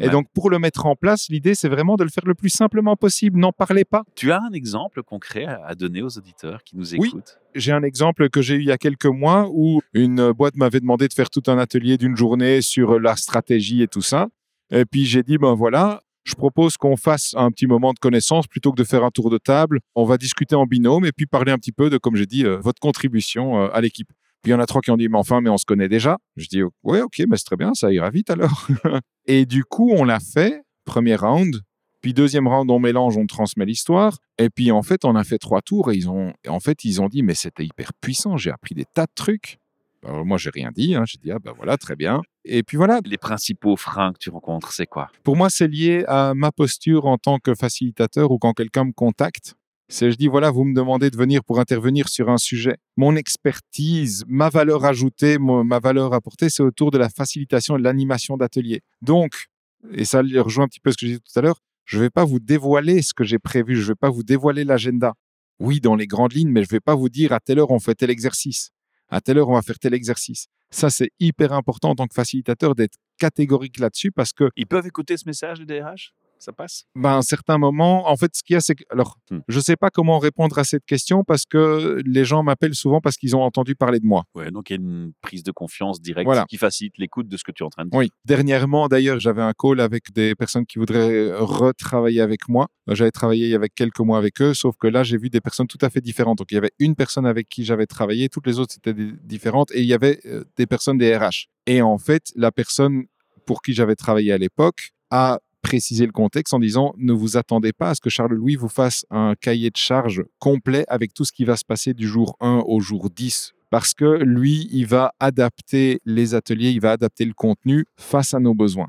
et 0.00 0.08
donc, 0.08 0.26
pour 0.32 0.48
le 0.48 0.60
mettre 0.60 0.86
en 0.86 0.94
place, 0.94 1.28
l'idée, 1.28 1.54
c'est 1.54 1.68
vraiment 1.68 1.96
de 1.96 2.04
le 2.04 2.10
faire 2.10 2.24
le 2.24 2.34
plus 2.34 2.50
simplement 2.50 2.94
possible. 2.96 3.40
N'en 3.40 3.50
parlez 3.52 3.84
pas. 3.84 4.04
Tu 4.14 4.30
as 4.30 4.40
un 4.40 4.52
exemple 4.52 5.02
concret 5.02 5.46
à 5.46 5.74
donner 5.74 6.02
aux 6.02 6.18
auditeurs 6.18 6.62
qui 6.62 6.76
nous 6.76 6.94
écoutent? 6.94 7.40
Oui, 7.44 7.60
j'ai 7.60 7.72
un 7.72 7.82
exemple 7.82 8.30
que 8.30 8.42
j'ai 8.42 8.54
eu 8.54 8.60
il 8.60 8.66
y 8.66 8.72
a 8.72 8.78
quelques 8.78 9.06
mois 9.06 9.48
où 9.50 9.80
une 9.92 10.30
boîte 10.30 10.56
m'avait 10.56 10.80
demandé 10.80 11.08
de 11.08 11.12
faire 11.12 11.30
tout 11.30 11.42
un 11.48 11.58
atelier 11.58 11.98
d'une 11.98 12.16
journée 12.16 12.62
sur 12.62 13.00
la 13.00 13.16
stratégie 13.16 13.82
et 13.82 13.88
tout 13.88 14.02
ça. 14.02 14.28
Et 14.70 14.84
puis, 14.84 15.04
j'ai 15.04 15.24
dit, 15.24 15.36
ben 15.36 15.54
voilà, 15.54 16.02
je 16.24 16.34
propose 16.34 16.76
qu'on 16.76 16.96
fasse 16.96 17.34
un 17.36 17.50
petit 17.50 17.66
moment 17.66 17.92
de 17.92 17.98
connaissance 17.98 18.46
plutôt 18.46 18.72
que 18.72 18.76
de 18.76 18.84
faire 18.84 19.04
un 19.04 19.10
tour 19.10 19.30
de 19.30 19.38
table. 19.38 19.80
On 19.94 20.04
va 20.04 20.16
discuter 20.16 20.54
en 20.54 20.66
binôme 20.66 21.04
et 21.04 21.12
puis 21.12 21.26
parler 21.26 21.52
un 21.52 21.58
petit 21.58 21.72
peu 21.72 21.90
de, 21.90 21.98
comme 21.98 22.16
j'ai 22.16 22.26
dit, 22.26 22.44
euh, 22.44 22.58
votre 22.58 22.80
contribution 22.80 23.60
euh, 23.60 23.68
à 23.72 23.80
l'équipe. 23.80 24.08
Puis 24.42 24.50
il 24.50 24.52
y 24.52 24.54
en 24.54 24.60
a 24.60 24.66
trois 24.66 24.80
qui 24.80 24.90
ont 24.90 24.96
dit, 24.96 25.08
mais 25.08 25.18
enfin, 25.18 25.40
mais 25.40 25.50
on 25.50 25.56
se 25.56 25.64
connaît 25.64 25.88
déjà. 25.88 26.18
Je 26.36 26.46
dis, 26.46 26.62
ouais, 26.82 27.00
ok, 27.00 27.22
mais 27.28 27.36
c'est 27.36 27.44
très 27.44 27.56
bien, 27.56 27.72
ça 27.74 27.92
ira 27.92 28.10
vite 28.10 28.30
alors. 28.30 28.66
et 29.26 29.46
du 29.46 29.64
coup, 29.64 29.90
on 29.94 30.04
l'a 30.04 30.20
fait, 30.20 30.62
premier 30.84 31.16
round. 31.16 31.60
Puis 32.02 32.12
deuxième 32.12 32.46
round, 32.46 32.70
on 32.70 32.78
mélange, 32.78 33.16
on 33.16 33.26
transmet 33.26 33.64
l'histoire. 33.64 34.18
Et 34.38 34.50
puis 34.50 34.70
en 34.70 34.82
fait, 34.82 35.06
on 35.06 35.16
a 35.16 35.24
fait 35.24 35.38
trois 35.38 35.62
tours 35.62 35.90
et 35.90 35.94
ils 35.94 36.10
ont, 36.10 36.34
en 36.46 36.60
fait, 36.60 36.84
ils 36.84 37.00
ont 37.00 37.08
dit, 37.08 37.22
mais 37.22 37.34
c'était 37.34 37.64
hyper 37.64 37.94
puissant. 37.94 38.36
J'ai 38.36 38.50
appris 38.50 38.74
des 38.74 38.84
tas 38.84 39.06
de 39.06 39.12
trucs. 39.14 39.58
Alors 40.04 40.26
moi, 40.26 40.36
j'ai 40.36 40.50
rien 40.50 40.70
dit. 40.70 40.94
Hein. 40.94 41.04
J'ai 41.06 41.18
dit, 41.18 41.30
ah 41.30 41.38
ben 41.38 41.52
voilà, 41.56 41.78
très 41.78 41.96
bien. 41.96 42.20
Et 42.44 42.62
puis 42.62 42.76
voilà. 42.76 43.00
Les 43.04 43.18
principaux 43.18 43.76
freins 43.76 44.12
que 44.12 44.18
tu 44.18 44.30
rencontres, 44.30 44.72
c'est 44.72 44.86
quoi? 44.86 45.10
Pour 45.22 45.36
moi, 45.36 45.50
c'est 45.50 45.68
lié 45.68 46.04
à 46.06 46.34
ma 46.34 46.52
posture 46.52 47.06
en 47.06 47.18
tant 47.18 47.38
que 47.38 47.54
facilitateur 47.54 48.30
ou 48.30 48.38
quand 48.38 48.52
quelqu'un 48.52 48.84
me 48.84 48.92
contacte. 48.92 49.54
C'est 49.88 50.10
je 50.10 50.16
dis, 50.16 50.28
voilà, 50.28 50.50
vous 50.50 50.64
me 50.64 50.74
demandez 50.74 51.10
de 51.10 51.16
venir 51.16 51.44
pour 51.44 51.60
intervenir 51.60 52.08
sur 52.08 52.30
un 52.30 52.38
sujet. 52.38 52.76
Mon 52.96 53.16
expertise, 53.16 54.24
ma 54.26 54.48
valeur 54.48 54.84
ajoutée, 54.84 55.38
ma 55.38 55.78
valeur 55.78 56.14
apportée, 56.14 56.48
c'est 56.48 56.62
autour 56.62 56.90
de 56.90 56.96
la 56.96 57.10
facilitation 57.10 57.76
et 57.76 57.78
de 57.78 57.84
l'animation 57.84 58.36
d'atelier. 58.36 58.80
Donc, 59.02 59.46
et 59.92 60.06
ça 60.06 60.22
rejoint 60.22 60.64
un 60.64 60.68
petit 60.68 60.80
peu 60.80 60.90
ce 60.90 60.96
que 60.96 61.06
j'ai 61.06 61.14
dit 61.14 61.20
tout 61.20 61.38
à 61.38 61.42
l'heure, 61.42 61.60
je 61.84 61.98
ne 61.98 62.02
vais 62.02 62.10
pas 62.10 62.24
vous 62.24 62.40
dévoiler 62.40 63.02
ce 63.02 63.12
que 63.12 63.24
j'ai 63.24 63.38
prévu, 63.38 63.76
je 63.76 63.82
ne 63.82 63.86
vais 63.88 63.94
pas 63.94 64.08
vous 64.08 64.22
dévoiler 64.22 64.64
l'agenda. 64.64 65.12
Oui, 65.60 65.80
dans 65.80 65.96
les 65.96 66.06
grandes 66.06 66.32
lignes, 66.32 66.50
mais 66.50 66.62
je 66.62 66.68
ne 66.68 66.76
vais 66.76 66.80
pas 66.80 66.94
vous 66.94 67.10
dire 67.10 67.32
à 67.32 67.40
telle 67.40 67.58
heure 67.58 67.70
on 67.70 67.78
fait 67.78 67.94
tel 67.94 68.08
exercice 68.08 68.72
à 69.08 69.20
telle 69.20 69.38
heure, 69.38 69.48
on 69.48 69.54
va 69.54 69.62
faire 69.62 69.78
tel 69.78 69.94
exercice. 69.94 70.46
Ça, 70.74 70.90
c'est 70.90 71.12
hyper 71.20 71.52
important 71.52 71.90
en 71.90 71.94
tant 71.94 72.08
que 72.08 72.14
facilitateur 72.14 72.74
d'être 72.74 72.98
catégorique 73.16 73.78
là-dessus 73.78 74.10
parce 74.10 74.32
que. 74.32 74.50
Ils 74.56 74.66
peuvent 74.66 74.86
écouter 74.86 75.16
ce 75.16 75.28
message 75.28 75.60
du 75.60 75.66
DRH 75.66 76.12
ça 76.44 76.52
passe? 76.52 76.84
Ben, 76.94 77.10
À 77.10 77.16
un 77.16 77.22
certain 77.22 77.58
moment, 77.58 78.08
en 78.08 78.16
fait, 78.16 78.34
ce 78.34 78.42
qu'il 78.42 78.54
y 78.54 78.56
a, 78.56 78.60
c'est 78.60 78.74
que. 78.74 78.84
Alors, 78.90 79.18
hmm. 79.30 79.38
je 79.48 79.56
ne 79.56 79.62
sais 79.62 79.76
pas 79.76 79.90
comment 79.90 80.18
répondre 80.18 80.58
à 80.58 80.64
cette 80.64 80.84
question 80.84 81.24
parce 81.24 81.44
que 81.44 82.02
les 82.04 82.24
gens 82.24 82.42
m'appellent 82.42 82.74
souvent 82.74 83.00
parce 83.00 83.16
qu'ils 83.16 83.34
ont 83.36 83.42
entendu 83.42 83.74
parler 83.74 84.00
de 84.00 84.06
moi. 84.06 84.24
Ouais, 84.34 84.50
donc 84.50 84.70
il 84.70 84.72
y 84.74 84.76
a 84.76 84.80
une 84.80 85.12
prise 85.20 85.42
de 85.42 85.52
confiance 85.52 86.00
directe 86.00 86.30
qui 86.48 86.56
facilite 86.56 86.98
l'écoute 86.98 87.28
de 87.28 87.36
ce 87.36 87.44
que 87.44 87.52
tu 87.52 87.62
es 87.62 87.66
en 87.66 87.70
train 87.70 87.84
de 87.84 87.90
dire. 87.90 87.98
Oui. 87.98 88.10
Dernièrement, 88.24 88.88
d'ailleurs, 88.88 89.20
j'avais 89.20 89.42
un 89.42 89.52
call 89.52 89.80
avec 89.80 90.12
des 90.12 90.34
personnes 90.34 90.66
qui 90.66 90.78
voudraient 90.78 91.32
retravailler 91.34 92.20
avec 92.20 92.48
moi. 92.48 92.68
J'avais 92.88 93.10
travaillé 93.10 93.46
il 93.46 93.50
y 93.50 93.54
avait 93.54 93.68
quelques 93.68 94.00
mois 94.00 94.18
avec 94.18 94.40
eux, 94.42 94.54
sauf 94.54 94.76
que 94.78 94.86
là, 94.86 95.02
j'ai 95.02 95.16
vu 95.16 95.30
des 95.30 95.40
personnes 95.40 95.66
tout 95.66 95.78
à 95.80 95.90
fait 95.90 96.00
différentes. 96.00 96.38
Donc, 96.38 96.52
il 96.52 96.54
y 96.54 96.58
avait 96.58 96.72
une 96.78 96.94
personne 96.94 97.26
avec 97.26 97.48
qui 97.48 97.64
j'avais 97.64 97.86
travaillé, 97.86 98.28
toutes 98.28 98.46
les 98.46 98.58
autres 98.58 98.74
étaient 98.76 98.94
différentes, 99.22 99.70
et 99.72 99.80
il 99.80 99.86
y 99.86 99.94
avait 99.94 100.20
euh, 100.26 100.44
des 100.56 100.66
personnes 100.66 100.98
des 100.98 101.16
RH. 101.16 101.48
Et 101.66 101.80
en 101.80 101.98
fait, 101.98 102.32
la 102.36 102.52
personne 102.52 103.04
pour 103.46 103.62
qui 103.62 103.72
j'avais 103.72 103.96
travaillé 103.96 104.32
à 104.32 104.38
l'époque 104.38 104.90
a 105.10 105.38
préciser 105.74 106.06
le 106.06 106.12
contexte 106.12 106.54
en 106.54 106.60
disant 106.60 106.94
ne 106.98 107.12
vous 107.12 107.36
attendez 107.36 107.72
pas 107.72 107.90
à 107.90 107.94
ce 107.96 108.00
que 108.00 108.08
Charles-Louis 108.08 108.54
vous 108.54 108.68
fasse 108.68 109.04
un 109.10 109.34
cahier 109.34 109.70
de 109.70 109.76
charge 109.76 110.22
complet 110.38 110.84
avec 110.86 111.12
tout 111.12 111.24
ce 111.24 111.32
qui 111.32 111.44
va 111.44 111.56
se 111.56 111.64
passer 111.64 111.94
du 111.94 112.06
jour 112.06 112.36
1 112.38 112.62
au 112.64 112.78
jour 112.78 113.10
10 113.10 113.54
parce 113.70 113.92
que 113.92 114.04
lui, 114.22 114.68
il 114.70 114.86
va 114.86 115.14
adapter 115.18 116.00
les 116.04 116.36
ateliers, 116.36 116.70
il 116.70 116.80
va 116.80 116.92
adapter 116.92 117.24
le 117.24 117.32
contenu 117.32 117.86
face 117.96 118.34
à 118.34 118.38
nos 118.38 118.54
besoins. 118.54 118.86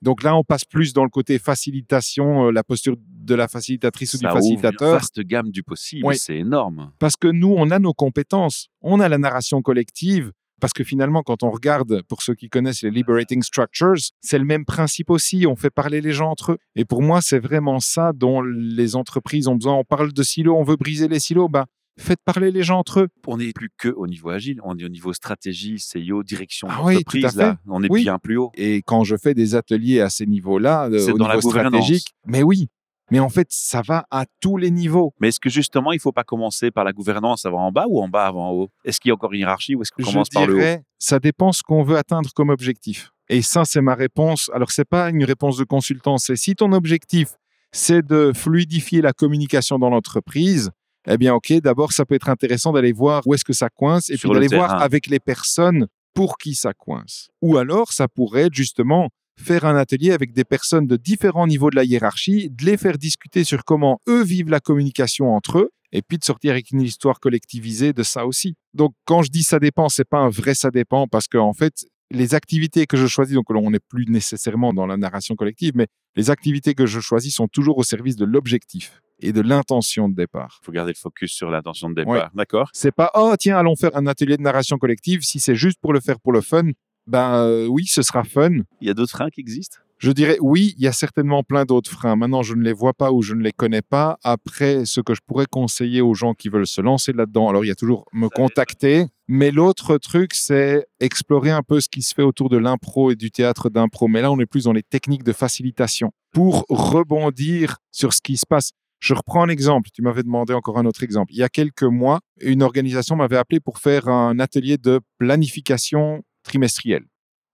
Donc 0.00 0.22
là, 0.22 0.36
on 0.36 0.44
passe 0.44 0.64
plus 0.64 0.92
dans 0.92 1.02
le 1.02 1.10
côté 1.10 1.40
facilitation, 1.40 2.46
euh, 2.46 2.50
la 2.52 2.62
posture 2.62 2.94
de 3.00 3.34
la 3.34 3.48
facilitatrice 3.48 4.14
ou 4.14 4.18
du 4.18 4.26
facilitateur. 4.26 4.92
Une 4.92 4.98
vaste 4.98 5.20
gamme 5.22 5.50
du 5.50 5.64
possible, 5.64 6.14
c'est 6.14 6.36
énorme. 6.36 6.92
Parce 7.00 7.16
que 7.16 7.26
nous, 7.26 7.52
on 7.56 7.72
a 7.72 7.80
nos 7.80 7.94
compétences, 7.94 8.68
on 8.80 9.00
a 9.00 9.08
la 9.08 9.18
narration 9.18 9.60
collective, 9.60 10.30
parce 10.60 10.72
que 10.72 10.84
finalement, 10.84 11.22
quand 11.22 11.42
on 11.42 11.50
regarde, 11.50 12.02
pour 12.02 12.22
ceux 12.22 12.34
qui 12.34 12.48
connaissent 12.48 12.82
les 12.82 12.90
liberating 12.90 13.42
structures, 13.42 13.94
c'est 14.20 14.38
le 14.38 14.44
même 14.44 14.64
principe 14.64 15.10
aussi. 15.10 15.46
On 15.46 15.56
fait 15.56 15.70
parler 15.70 16.00
les 16.00 16.12
gens 16.12 16.30
entre 16.30 16.52
eux. 16.52 16.58
Et 16.76 16.84
pour 16.84 17.02
moi, 17.02 17.20
c'est 17.20 17.38
vraiment 17.38 17.80
ça 17.80 18.12
dont 18.14 18.42
les 18.42 18.96
entreprises 18.96 19.48
ont 19.48 19.56
besoin. 19.56 19.74
On 19.74 19.84
parle 19.84 20.12
de 20.12 20.22
silos, 20.22 20.56
on 20.56 20.64
veut 20.64 20.76
briser 20.76 21.08
les 21.08 21.20
silos. 21.20 21.48
Ben, 21.48 21.66
faites 21.98 22.20
parler 22.24 22.50
les 22.50 22.62
gens 22.62 22.78
entre 22.78 23.00
eux. 23.00 23.08
On 23.26 23.38
n'est 23.38 23.52
plus 23.52 23.70
que 23.76 23.88
au 23.88 24.06
niveau 24.06 24.30
agile, 24.30 24.60
on 24.64 24.76
est 24.78 24.84
au 24.84 24.88
niveau 24.88 25.12
stratégie, 25.12 25.76
CEO, 25.76 26.22
direction 26.22 26.68
ah 26.70 26.82
d'entreprise. 26.82 27.36
là, 27.36 27.58
on 27.66 27.82
est 27.82 27.88
bien 27.88 28.18
plus 28.18 28.36
haut. 28.36 28.50
Et 28.54 28.82
quand 28.82 29.04
je 29.04 29.16
fais 29.16 29.34
des 29.34 29.54
ateliers 29.54 30.00
à 30.00 30.10
ces 30.10 30.26
niveaux-là, 30.26 30.88
euh, 30.90 31.12
au 31.12 31.18
niveau 31.18 31.40
stratégique, 31.40 32.14
mais 32.26 32.42
oui, 32.42 32.68
Mais 33.10 33.20
en 33.20 33.28
fait, 33.28 33.46
ça 33.50 33.82
va 33.82 34.06
à 34.10 34.26
tous 34.40 34.56
les 34.56 34.70
niveaux. 34.70 35.14
Mais 35.20 35.28
est-ce 35.28 35.40
que 35.40 35.48
justement, 35.48 35.92
il 35.92 36.00
faut 36.00 36.12
pas 36.12 36.24
commencer 36.24 36.70
par 36.70 36.84
la 36.84 36.92
gouvernance 36.92 37.46
avant 37.46 37.66
en 37.66 37.72
bas 37.72 37.86
ou 37.88 38.02
en 38.02 38.08
bas 38.08 38.26
avant 38.26 38.50
en 38.50 38.52
haut? 38.52 38.70
Est-ce 38.84 39.00
qu'il 39.00 39.08
y 39.08 39.12
a 39.12 39.14
encore 39.14 39.32
une 39.32 39.40
hiérarchie 39.40 39.74
ou 39.74 39.82
est-ce 39.82 39.92
qu'on 39.92 40.02
commence 40.02 40.28
Je 40.30 40.34
par 40.34 40.46
le 40.46 40.54
haut? 40.54 40.58
dirais, 40.58 40.82
ça 40.98 41.18
dépend 41.18 41.52
ce 41.52 41.62
qu'on 41.62 41.82
veut 41.82 41.96
atteindre 41.96 42.30
comme 42.34 42.50
objectif. 42.50 43.10
Et 43.30 43.42
ça, 43.42 43.64
c'est 43.64 43.80
ma 43.80 43.94
réponse. 43.94 44.50
Alors, 44.54 44.70
c'est 44.70 44.84
pas 44.88 45.10
une 45.10 45.24
réponse 45.24 45.56
de 45.56 45.64
consultant. 45.64 46.18
C'est 46.18 46.36
si 46.36 46.54
ton 46.54 46.72
objectif, 46.72 47.34
c'est 47.72 48.04
de 48.04 48.32
fluidifier 48.34 49.02
la 49.02 49.12
communication 49.12 49.78
dans 49.78 49.90
l'entreprise, 49.90 50.70
eh 51.06 51.16
bien, 51.16 51.34
OK, 51.34 51.52
d'abord, 51.60 51.92
ça 51.92 52.04
peut 52.04 52.14
être 52.14 52.28
intéressant 52.28 52.72
d'aller 52.72 52.92
voir 52.92 53.22
où 53.26 53.34
est-ce 53.34 53.44
que 53.44 53.52
ça 53.52 53.68
coince 53.70 54.10
et 54.10 54.16
Sur 54.16 54.30
puis 54.30 54.40
le 54.40 54.46
d'aller 54.46 54.56
voir 54.56 54.82
avec 54.82 55.06
les 55.06 55.20
personnes 55.20 55.86
pour 56.14 56.36
qui 56.38 56.54
ça 56.54 56.72
coince. 56.74 57.30
Ou 57.42 57.56
alors, 57.56 57.92
ça 57.92 58.08
pourrait 58.08 58.46
être 58.46 58.54
justement 58.54 59.08
faire 59.38 59.64
un 59.64 59.76
atelier 59.76 60.12
avec 60.12 60.32
des 60.32 60.44
personnes 60.44 60.86
de 60.86 60.96
différents 60.96 61.46
niveaux 61.46 61.70
de 61.70 61.76
la 61.76 61.84
hiérarchie, 61.84 62.50
de 62.50 62.64
les 62.64 62.76
faire 62.76 62.98
discuter 62.98 63.44
sur 63.44 63.64
comment 63.64 64.00
eux 64.08 64.22
vivent 64.22 64.50
la 64.50 64.60
communication 64.60 65.34
entre 65.34 65.58
eux, 65.58 65.70
et 65.92 66.02
puis 66.02 66.18
de 66.18 66.24
sortir 66.24 66.52
avec 66.52 66.70
une 66.70 66.82
histoire 66.82 67.20
collectivisée 67.20 67.92
de 67.92 68.02
ça 68.02 68.26
aussi. 68.26 68.54
Donc, 68.74 68.92
quand 69.04 69.22
je 69.22 69.30
dis 69.30 69.42
ça 69.42 69.58
dépend, 69.58 69.88
c'est 69.88 70.08
pas 70.08 70.18
un 70.18 70.28
vrai 70.28 70.54
ça 70.54 70.70
dépend, 70.70 71.06
parce 71.06 71.28
qu'en 71.28 71.52
fait, 71.52 71.86
les 72.10 72.34
activités 72.34 72.86
que 72.86 72.96
je 72.96 73.06
choisis, 73.06 73.34
donc 73.34 73.50
on 73.50 73.70
n'est 73.70 73.80
plus 73.80 74.06
nécessairement 74.06 74.72
dans 74.72 74.86
la 74.86 74.96
narration 74.96 75.34
collective, 75.34 75.72
mais 75.74 75.86
les 76.16 76.30
activités 76.30 76.74
que 76.74 76.86
je 76.86 77.00
choisis 77.00 77.34
sont 77.34 77.48
toujours 77.48 77.78
au 77.78 77.84
service 77.84 78.16
de 78.16 78.24
l'objectif 78.24 79.02
et 79.20 79.32
de 79.32 79.40
l'intention 79.40 80.08
de 80.08 80.14
départ. 80.14 80.58
Il 80.62 80.66
faut 80.66 80.72
garder 80.72 80.92
le 80.92 80.98
focus 80.98 81.32
sur 81.32 81.50
l'intention 81.50 81.90
de 81.90 81.94
départ. 81.94 82.14
Ouais. 82.14 82.22
D'accord 82.34 82.70
C'est 82.72 82.92
pas 82.92 83.10
oh 83.14 83.34
tiens 83.38 83.58
allons 83.58 83.76
faire 83.76 83.94
un 83.96 84.06
atelier 84.06 84.36
de 84.36 84.42
narration 84.42 84.78
collective 84.78 85.22
si 85.22 85.40
c'est 85.40 85.54
juste 85.54 85.78
pour 85.80 85.92
le 85.92 86.00
faire 86.00 86.20
pour 86.20 86.32
le 86.32 86.40
fun. 86.40 86.70
Ben 87.08 87.36
euh, 87.36 87.66
oui, 87.66 87.86
ce 87.86 88.02
sera 88.02 88.22
fun. 88.22 88.50
Il 88.80 88.86
y 88.86 88.90
a 88.90 88.94
d'autres 88.94 89.12
freins 89.12 89.30
qui 89.30 89.40
existent? 89.40 89.78
Je 89.96 90.12
dirais 90.12 90.36
oui, 90.40 90.74
il 90.76 90.84
y 90.84 90.86
a 90.86 90.92
certainement 90.92 91.42
plein 91.42 91.64
d'autres 91.64 91.90
freins. 91.90 92.14
Maintenant, 92.14 92.42
je 92.42 92.54
ne 92.54 92.62
les 92.62 92.72
vois 92.72 92.92
pas 92.92 93.10
ou 93.10 93.22
je 93.22 93.34
ne 93.34 93.42
les 93.42 93.50
connais 93.50 93.82
pas. 93.82 94.18
Après, 94.22 94.84
ce 94.84 95.00
que 95.00 95.14
je 95.14 95.20
pourrais 95.26 95.46
conseiller 95.46 96.02
aux 96.02 96.14
gens 96.14 96.34
qui 96.34 96.50
veulent 96.50 96.68
se 96.68 96.80
lancer 96.80 97.12
là-dedans, 97.12 97.48
alors 97.48 97.64
il 97.64 97.68
y 97.68 97.72
a 97.72 97.74
toujours 97.74 98.04
me 98.12 98.28
contacter. 98.28 99.06
Mais 99.26 99.50
l'autre 99.50 99.98
truc, 99.98 100.34
c'est 100.34 100.86
explorer 101.00 101.50
un 101.50 101.62
peu 101.62 101.80
ce 101.80 101.88
qui 101.88 102.02
se 102.02 102.14
fait 102.14 102.22
autour 102.22 102.48
de 102.48 102.58
l'impro 102.58 103.10
et 103.10 103.16
du 103.16 103.30
théâtre 103.30 103.70
d'impro. 103.70 104.06
Mais 104.06 104.22
là, 104.22 104.30
on 104.30 104.38
est 104.38 104.46
plus 104.46 104.64
dans 104.64 104.72
les 104.72 104.84
techniques 104.84 105.24
de 105.24 105.32
facilitation 105.32 106.12
pour 106.30 106.64
rebondir 106.68 107.78
sur 107.90 108.12
ce 108.12 108.20
qui 108.20 108.36
se 108.36 108.46
passe. 108.46 108.70
Je 109.00 109.14
reprends 109.14 109.42
un 109.42 109.48
exemple. 109.48 109.90
Tu 109.92 110.02
m'avais 110.02 110.22
demandé 110.22 110.52
encore 110.52 110.78
un 110.78 110.86
autre 110.86 111.02
exemple. 111.02 111.32
Il 111.32 111.38
y 111.38 111.42
a 111.42 111.48
quelques 111.48 111.82
mois, 111.82 112.20
une 112.40 112.62
organisation 112.62 113.16
m'avait 113.16 113.36
appelé 113.36 113.60
pour 113.60 113.78
faire 113.78 114.08
un 114.08 114.38
atelier 114.38 114.76
de 114.76 115.00
planification 115.18 116.22
trimestrielle. 116.42 117.04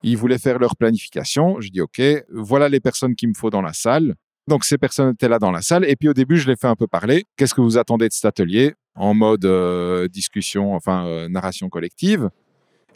Ils 0.02 0.16
voulaient 0.16 0.38
faire 0.38 0.58
leur 0.58 0.76
planification. 0.76 1.60
Je 1.60 1.70
dis 1.70 1.80
OK, 1.80 2.00
voilà 2.30 2.68
les 2.68 2.80
personnes 2.80 3.14
qu'il 3.14 3.28
me 3.30 3.34
faut 3.34 3.50
dans 3.50 3.62
la 3.62 3.72
salle. 3.72 4.14
Donc 4.48 4.64
ces 4.64 4.76
personnes 4.76 5.12
étaient 5.14 5.28
là 5.28 5.38
dans 5.38 5.50
la 5.50 5.62
salle. 5.62 5.84
Et 5.88 5.96
puis 5.96 6.08
au 6.08 6.12
début, 6.14 6.36
je 6.36 6.46
les 6.48 6.56
fais 6.56 6.66
un 6.66 6.76
peu 6.76 6.86
parler. 6.86 7.24
Qu'est-ce 7.36 7.54
que 7.54 7.62
vous 7.62 7.78
attendez 7.78 8.08
de 8.08 8.12
cet 8.12 8.26
atelier? 8.26 8.74
En 8.96 9.14
mode 9.14 9.44
euh, 9.46 10.06
discussion, 10.08 10.74
enfin 10.74 11.06
euh, 11.06 11.28
narration 11.28 11.68
collective. 11.68 12.28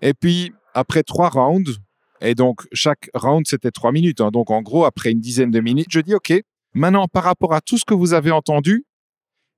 Et 0.02 0.14
puis 0.14 0.52
après 0.75 1.02
trois 1.02 1.28
rounds, 1.30 1.78
et 2.21 2.35
donc 2.35 2.66
chaque 2.73 3.09
round 3.14 3.47
c'était 3.47 3.71
trois 3.71 3.90
minutes. 3.92 4.21
hein. 4.21 4.30
donc 4.30 4.50
en 4.50 4.61
gros, 4.62 4.85
après 4.85 5.11
une 5.11 5.21
dizaine 5.21 5.50
de 5.50 5.61
minutes, 5.61 5.88
je 5.90 6.00
dis 6.00 6.14
OK. 6.14 6.33
Maintenant, 6.75 7.09
par 7.09 7.25
rapport 7.25 7.54
à 7.54 7.61
tout 7.62 7.78
ce 7.78 7.85
que 7.87 7.95
vous 7.95 8.12
avez 8.12 8.30
entendu, 8.30 8.85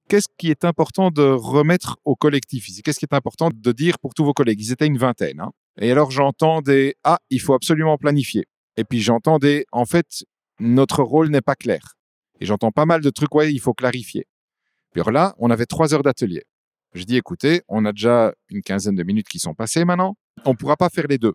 qu'est-ce 0.09 0.29
qui 0.39 0.51
est 0.51 0.65
important 0.65 1.11
de 1.11 1.23
remettre 1.23 1.99
au 2.05 2.15
collectif? 2.15 2.67
Qu'est-ce 2.85 2.99
qui 3.01 3.05
est 3.11 3.15
important 3.15 3.51
de 3.53 3.73
dire 3.73 3.99
pour 3.99 4.15
tous 4.15 4.25
vos 4.25 4.33
collègues? 4.33 4.61
Ils 4.61 4.73
étaient 4.73 4.87
une 4.87 4.97
vingtaine. 4.99 5.41
hein. 5.41 5.51
Et 5.81 5.91
alors 5.91 6.11
j'entends 6.11 6.61
des 6.61 6.95
ah, 7.05 7.19
il 7.31 7.41
faut 7.41 7.55
absolument 7.55 7.97
planifier. 7.97 8.45
Et 8.77 8.85
puis 8.85 9.01
j'entends 9.01 9.39
des 9.39 9.65
en 9.73 9.87
fait 9.87 10.25
notre 10.61 11.03
rôle 11.03 11.31
n'est 11.31 11.41
pas 11.41 11.55
clair. 11.55 11.95
Et 12.41 12.47
j'entends 12.47 12.71
pas 12.71 12.87
mal 12.87 13.01
de 13.01 13.11
trucs 13.11 13.35
ouais, 13.35 13.53
il 13.53 13.61
faut 13.61 13.75
clarifier. 13.75 14.27
Puis 14.93 15.01
alors 15.01 15.13
là, 15.13 15.35
on 15.39 15.51
avait 15.51 15.67
trois 15.67 15.95
heures 15.95 16.03
d'atelier. 16.03 16.43
Je 16.93 17.05
dis 17.05 17.17
écoutez, 17.17 17.63
on 17.69 17.85
a 17.85 17.93
déjà 17.93 18.35
une 18.51 18.63
quinzaine 18.63 18.95
de 18.95 19.03
minutes 19.03 19.29
qui 19.29 19.39
sont 19.39 19.55
passées 19.55 19.85
maintenant. 19.85 20.17
On 20.45 20.55
pourra 20.55 20.77
pas 20.77 20.91
faire 20.91 21.07
les 21.09 21.19
deux. 21.19 21.35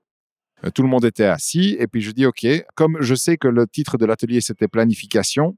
Euh, 0.63 0.69
Tout 0.69 0.83
le 0.83 0.89
monde 0.89 1.05
était 1.05 1.25
assis 1.25 1.75
et 1.79 1.87
puis 1.87 2.01
je 2.01 2.11
dis 2.11 2.25
ok, 2.25 2.45
comme 2.75 2.97
je 3.01 3.15
sais 3.15 3.37
que 3.37 3.47
le 3.47 3.65
titre 3.67 3.97
de 3.97 4.05
l'atelier 4.05 4.41
c'était 4.41 4.67
planification, 4.67 5.57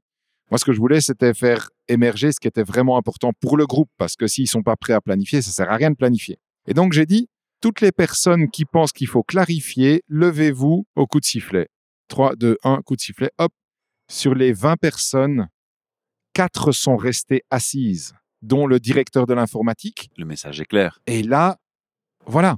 moi 0.50 0.58
ce 0.58 0.64
que 0.64 0.72
je 0.72 0.78
voulais 0.78 1.00
c'était 1.02 1.34
faire 1.34 1.68
émerger 1.88 2.32
ce 2.32 2.40
qui 2.40 2.48
était 2.48 2.62
vraiment 2.62 2.96
important 2.96 3.32
pour 3.40 3.58
le 3.58 3.66
groupe 3.66 3.90
parce 3.98 4.16
que 4.16 4.26
s'ils 4.26 4.48
sont 4.48 4.62
pas 4.62 4.76
prêts 4.76 4.94
à 4.94 5.00
planifier, 5.02 5.42
ça 5.42 5.50
sert 5.50 5.70
à 5.70 5.76
rien 5.76 5.90
de 5.90 5.96
planifier. 5.96 6.38
Et 6.66 6.74
donc 6.74 6.92
j'ai 6.92 7.06
dit 7.06 7.28
toutes 7.60 7.80
les 7.80 7.92
personnes 7.92 8.50
qui 8.50 8.64
pensent 8.64 8.92
qu'il 8.92 9.08
faut 9.08 9.22
clarifier, 9.22 10.02
levez-vous 10.08 10.86
au 10.96 11.06
coup 11.06 11.20
de 11.20 11.24
sifflet. 11.24 11.68
3, 12.08 12.36
2, 12.36 12.56
1, 12.62 12.82
coup 12.82 12.96
de 12.96 13.00
sifflet, 13.00 13.30
hop. 13.38 13.52
Sur 14.10 14.34
les 14.34 14.52
20 14.52 14.76
personnes, 14.76 15.48
4 16.32 16.72
sont 16.72 16.96
restées 16.96 17.42
assises, 17.50 18.14
dont 18.42 18.66
le 18.66 18.80
directeur 18.80 19.26
de 19.26 19.34
l'informatique. 19.34 20.10
Le 20.16 20.24
message 20.24 20.60
est 20.60 20.66
clair. 20.66 20.98
Et 21.06 21.22
là, 21.22 21.58
voilà. 22.24 22.56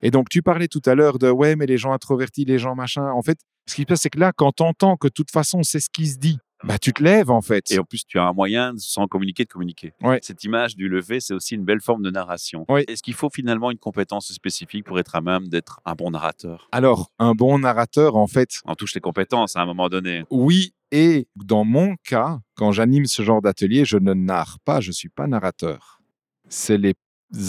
Et 0.00 0.10
donc, 0.10 0.28
tu 0.28 0.42
parlais 0.42 0.68
tout 0.68 0.82
à 0.86 0.94
l'heure 0.94 1.18
de 1.18 1.30
ouais, 1.30 1.56
mais 1.56 1.66
les 1.66 1.76
gens 1.76 1.92
introvertis, 1.92 2.44
les 2.44 2.58
gens 2.58 2.74
machin. 2.74 3.10
En 3.10 3.22
fait, 3.22 3.38
ce 3.66 3.74
qui 3.74 3.82
se 3.82 3.86
passe, 3.86 4.00
c'est 4.02 4.10
que 4.10 4.18
là, 4.18 4.32
quand 4.34 4.52
tu 4.52 4.62
entends 4.62 4.96
que 4.96 5.08
de 5.08 5.12
toute 5.12 5.30
façon, 5.30 5.62
c'est 5.62 5.80
ce 5.80 5.90
qui 5.90 6.06
se 6.06 6.18
dit, 6.18 6.38
bah, 6.64 6.78
tu 6.78 6.92
te 6.92 7.02
lèves 7.02 7.30
en 7.30 7.40
fait. 7.40 7.70
Et 7.72 7.78
en 7.78 7.84
plus, 7.84 8.04
tu 8.06 8.18
as 8.18 8.24
un 8.24 8.32
moyen, 8.32 8.72
sans 8.78 9.06
communiquer, 9.06 9.44
de 9.44 9.48
communiquer. 9.50 9.92
Ouais. 10.02 10.18
Cette 10.22 10.44
image 10.44 10.76
du 10.76 10.88
lever, 10.88 11.20
c'est 11.20 11.34
aussi 11.34 11.54
une 11.54 11.64
belle 11.64 11.80
forme 11.80 12.02
de 12.02 12.10
narration. 12.10 12.64
Est-ce 12.88 13.02
qu'il 13.02 13.14
faut 13.14 13.30
finalement 13.30 13.70
une 13.70 13.78
compétence 13.78 14.32
spécifique 14.32 14.84
pour 14.84 14.98
être 14.98 15.14
à 15.14 15.20
même 15.20 15.48
d'être 15.48 15.80
un 15.84 15.94
bon 15.94 16.10
narrateur? 16.10 16.68
Alors, 16.72 17.10
un 17.18 17.32
bon 17.34 17.58
narrateur, 17.58 18.16
en 18.16 18.26
fait, 18.26 18.60
On 18.66 18.74
touche 18.74 18.94
les 18.94 19.00
compétences 19.00 19.56
à 19.56 19.60
un 19.60 19.66
moment 19.66 19.88
donné. 19.88 20.24
Oui, 20.30 20.74
et 20.90 21.28
dans 21.36 21.64
mon 21.64 21.96
cas, 22.04 22.38
quand 22.54 22.72
j'anime 22.72 23.06
ce 23.06 23.22
genre 23.22 23.42
d'atelier, 23.42 23.84
je 23.84 23.98
ne 23.98 24.14
narre 24.14 24.58
pas, 24.64 24.80
je 24.80 24.92
suis 24.92 25.08
pas 25.08 25.26
narrateur. 25.26 26.00
C'est 26.48 26.78
les 26.78 26.94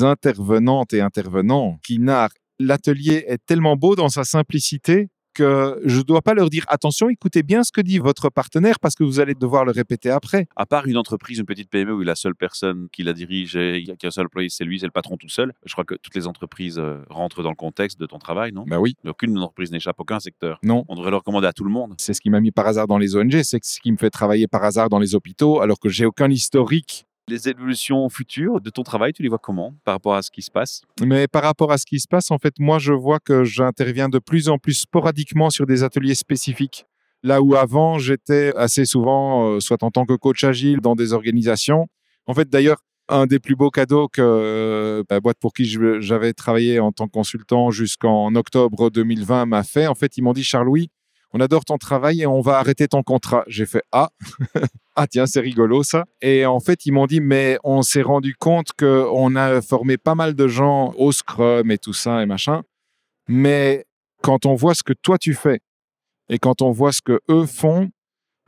intervenantes 0.01 0.93
et 0.93 1.01
intervenants 1.01 1.79
qui 1.83 1.99
narrent. 1.99 2.33
L'atelier 2.59 3.25
est 3.27 3.45
tellement 3.45 3.75
beau 3.75 3.95
dans 3.95 4.09
sa 4.09 4.23
simplicité 4.23 5.09
je 5.43 5.97
ne 5.97 6.03
dois 6.03 6.21
pas 6.21 6.33
leur 6.33 6.49
dire 6.49 6.65
attention, 6.67 7.09
écoutez 7.09 7.43
bien 7.43 7.63
ce 7.63 7.71
que 7.71 7.81
dit 7.81 7.97
votre 7.99 8.29
partenaire 8.29 8.79
parce 8.79 8.95
que 8.95 9.03
vous 9.03 9.19
allez 9.19 9.33
devoir 9.35 9.65
le 9.65 9.71
répéter 9.71 10.09
après. 10.09 10.47
À 10.55 10.65
part 10.65 10.87
une 10.87 10.97
entreprise, 10.97 11.39
une 11.39 11.45
petite 11.45 11.69
PME 11.69 11.93
où 11.93 12.01
la 12.01 12.15
seule 12.15 12.35
personne 12.35 12.87
qui 12.91 13.03
la 13.03 13.13
dirige, 13.13 13.55
et 13.55 13.79
y 13.81 13.91
a 13.91 13.95
qu'un 13.95 14.11
seul 14.11 14.25
employé, 14.25 14.49
c'est 14.49 14.63
lui, 14.65 14.79
c'est 14.79 14.85
le 14.85 14.91
patron 14.91 15.17
tout 15.17 15.29
seul. 15.29 15.53
Je 15.65 15.73
crois 15.73 15.83
que 15.85 15.95
toutes 15.95 16.15
les 16.15 16.27
entreprises 16.27 16.79
euh, 16.79 16.97
rentrent 17.09 17.43
dans 17.43 17.49
le 17.49 17.55
contexte 17.55 17.99
de 17.99 18.05
ton 18.05 18.19
travail, 18.19 18.51
non? 18.51 18.63
Ben 18.67 18.79
oui, 18.79 18.95
Aucune 19.05 19.37
entreprise 19.37 19.71
n'échappe 19.71 19.99
à 19.99 20.01
aucun 20.01 20.19
secteur. 20.19 20.59
non. 20.63 20.83
On 20.87 20.95
devrait 20.95 21.11
le 21.11 21.17
recommander 21.17 21.47
à 21.47 21.53
tout 21.53 21.63
le 21.63 21.71
monde. 21.71 21.93
C'est 21.97 22.13
ce 22.13 22.21
qui 22.21 22.29
m'a 22.29 22.39
mis 22.41 22.51
par 22.51 22.67
hasard 22.67 22.87
dans 22.87 22.97
les 22.97 23.15
ONG, 23.15 23.41
c'est 23.43 23.63
ce 23.63 23.79
qui 23.79 23.91
me 23.91 23.97
fait 23.97 24.09
travailler 24.09 24.47
par 24.47 24.63
hasard 24.63 24.89
dans 24.89 24.99
les 24.99 25.15
hôpitaux 25.15 25.61
alors 25.61 25.79
que 25.79 25.89
j'ai 25.89 26.05
aucun 26.05 26.29
historique 26.29 27.05
Les 27.27 27.49
évolutions 27.49 28.07
futures 28.07 28.61
de 28.61 28.69
ton 28.69 28.83
travail, 28.83 29.11
tu 29.11 29.23
les 29.23 29.29
vois 29.29 29.39
comment 29.39 29.73
par 29.83 29.95
rapport 29.95 30.13
à 30.13 30.21
ce 30.21 30.29
qui 30.29 30.43
se 30.43 30.51
passe? 30.51 30.81
Mais 31.01 31.27
par 31.27 31.41
rapport 31.41 31.71
à 31.71 31.79
ce 31.79 31.85
qui 31.87 31.99
se 31.99 32.07
passe, 32.07 32.29
en 32.29 32.37
fait, 32.37 32.53
moi, 32.59 32.77
je 32.77 32.93
vois 32.93 33.19
que 33.19 33.43
j'interviens 33.43 34.09
de 34.09 34.19
plus 34.19 34.47
en 34.47 34.59
plus 34.59 34.75
sporadiquement 34.75 35.49
sur 35.49 35.65
des 35.65 35.81
ateliers 35.81 36.13
spécifiques. 36.13 36.85
Là 37.23 37.41
où 37.41 37.55
avant, 37.55 37.97
j'étais 37.97 38.53
assez 38.55 38.85
souvent, 38.85 39.49
euh, 39.55 39.59
soit 39.59 39.81
en 39.81 39.89
tant 39.89 40.05
que 40.05 40.13
coach 40.13 40.43
agile 40.43 40.81
dans 40.81 40.95
des 40.95 41.13
organisations. 41.13 41.87
En 42.27 42.35
fait, 42.35 42.47
d'ailleurs, 42.47 42.77
un 43.09 43.25
des 43.25 43.39
plus 43.39 43.55
beaux 43.55 43.71
cadeaux 43.71 44.07
que 44.07 44.21
euh, 44.21 45.03
la 45.09 45.19
boîte 45.19 45.37
pour 45.39 45.53
qui 45.53 45.65
j'avais 46.01 46.33
travaillé 46.33 46.79
en 46.79 46.91
tant 46.91 47.07
que 47.07 47.11
consultant 47.11 47.71
jusqu'en 47.71 48.35
octobre 48.35 48.91
2020 48.91 49.47
m'a 49.47 49.63
fait, 49.63 49.87
en 49.87 49.95
fait, 49.95 50.17
ils 50.17 50.21
m'ont 50.21 50.33
dit, 50.33 50.43
Charles-Louis, 50.43 50.91
on 51.33 51.39
adore 51.39 51.65
ton 51.65 51.77
travail 51.77 52.21
et 52.21 52.27
on 52.27 52.41
va 52.41 52.59
arrêter 52.59 52.87
ton 52.87 53.03
contrat. 53.03 53.43
J'ai 53.47 53.65
fait, 53.65 53.83
ah, 53.91 54.09
ah 54.95 55.07
tiens, 55.07 55.25
c'est 55.25 55.39
rigolo 55.39 55.83
ça. 55.83 56.05
Et 56.21 56.45
en 56.45 56.59
fait, 56.59 56.85
ils 56.85 56.91
m'ont 56.91 57.07
dit, 57.07 57.21
mais 57.21 57.57
on 57.63 57.81
s'est 57.81 58.01
rendu 58.01 58.35
compte 58.35 58.69
qu'on 58.77 59.35
a 59.35 59.61
formé 59.61 59.97
pas 59.97 60.15
mal 60.15 60.33
de 60.33 60.47
gens 60.47 60.93
au 60.97 61.11
Scrum 61.11 61.71
et 61.71 61.77
tout 61.77 61.93
ça 61.93 62.21
et 62.21 62.25
machin. 62.25 62.63
Mais 63.27 63.85
quand 64.21 64.45
on 64.45 64.55
voit 64.55 64.75
ce 64.75 64.83
que 64.83 64.93
toi 64.93 65.17
tu 65.17 65.33
fais 65.33 65.59
et 66.29 66.39
quand 66.39 66.61
on 66.61 66.71
voit 66.71 66.91
ce 66.91 67.01
que 67.01 67.19
eux 67.29 67.45
font, 67.45 67.89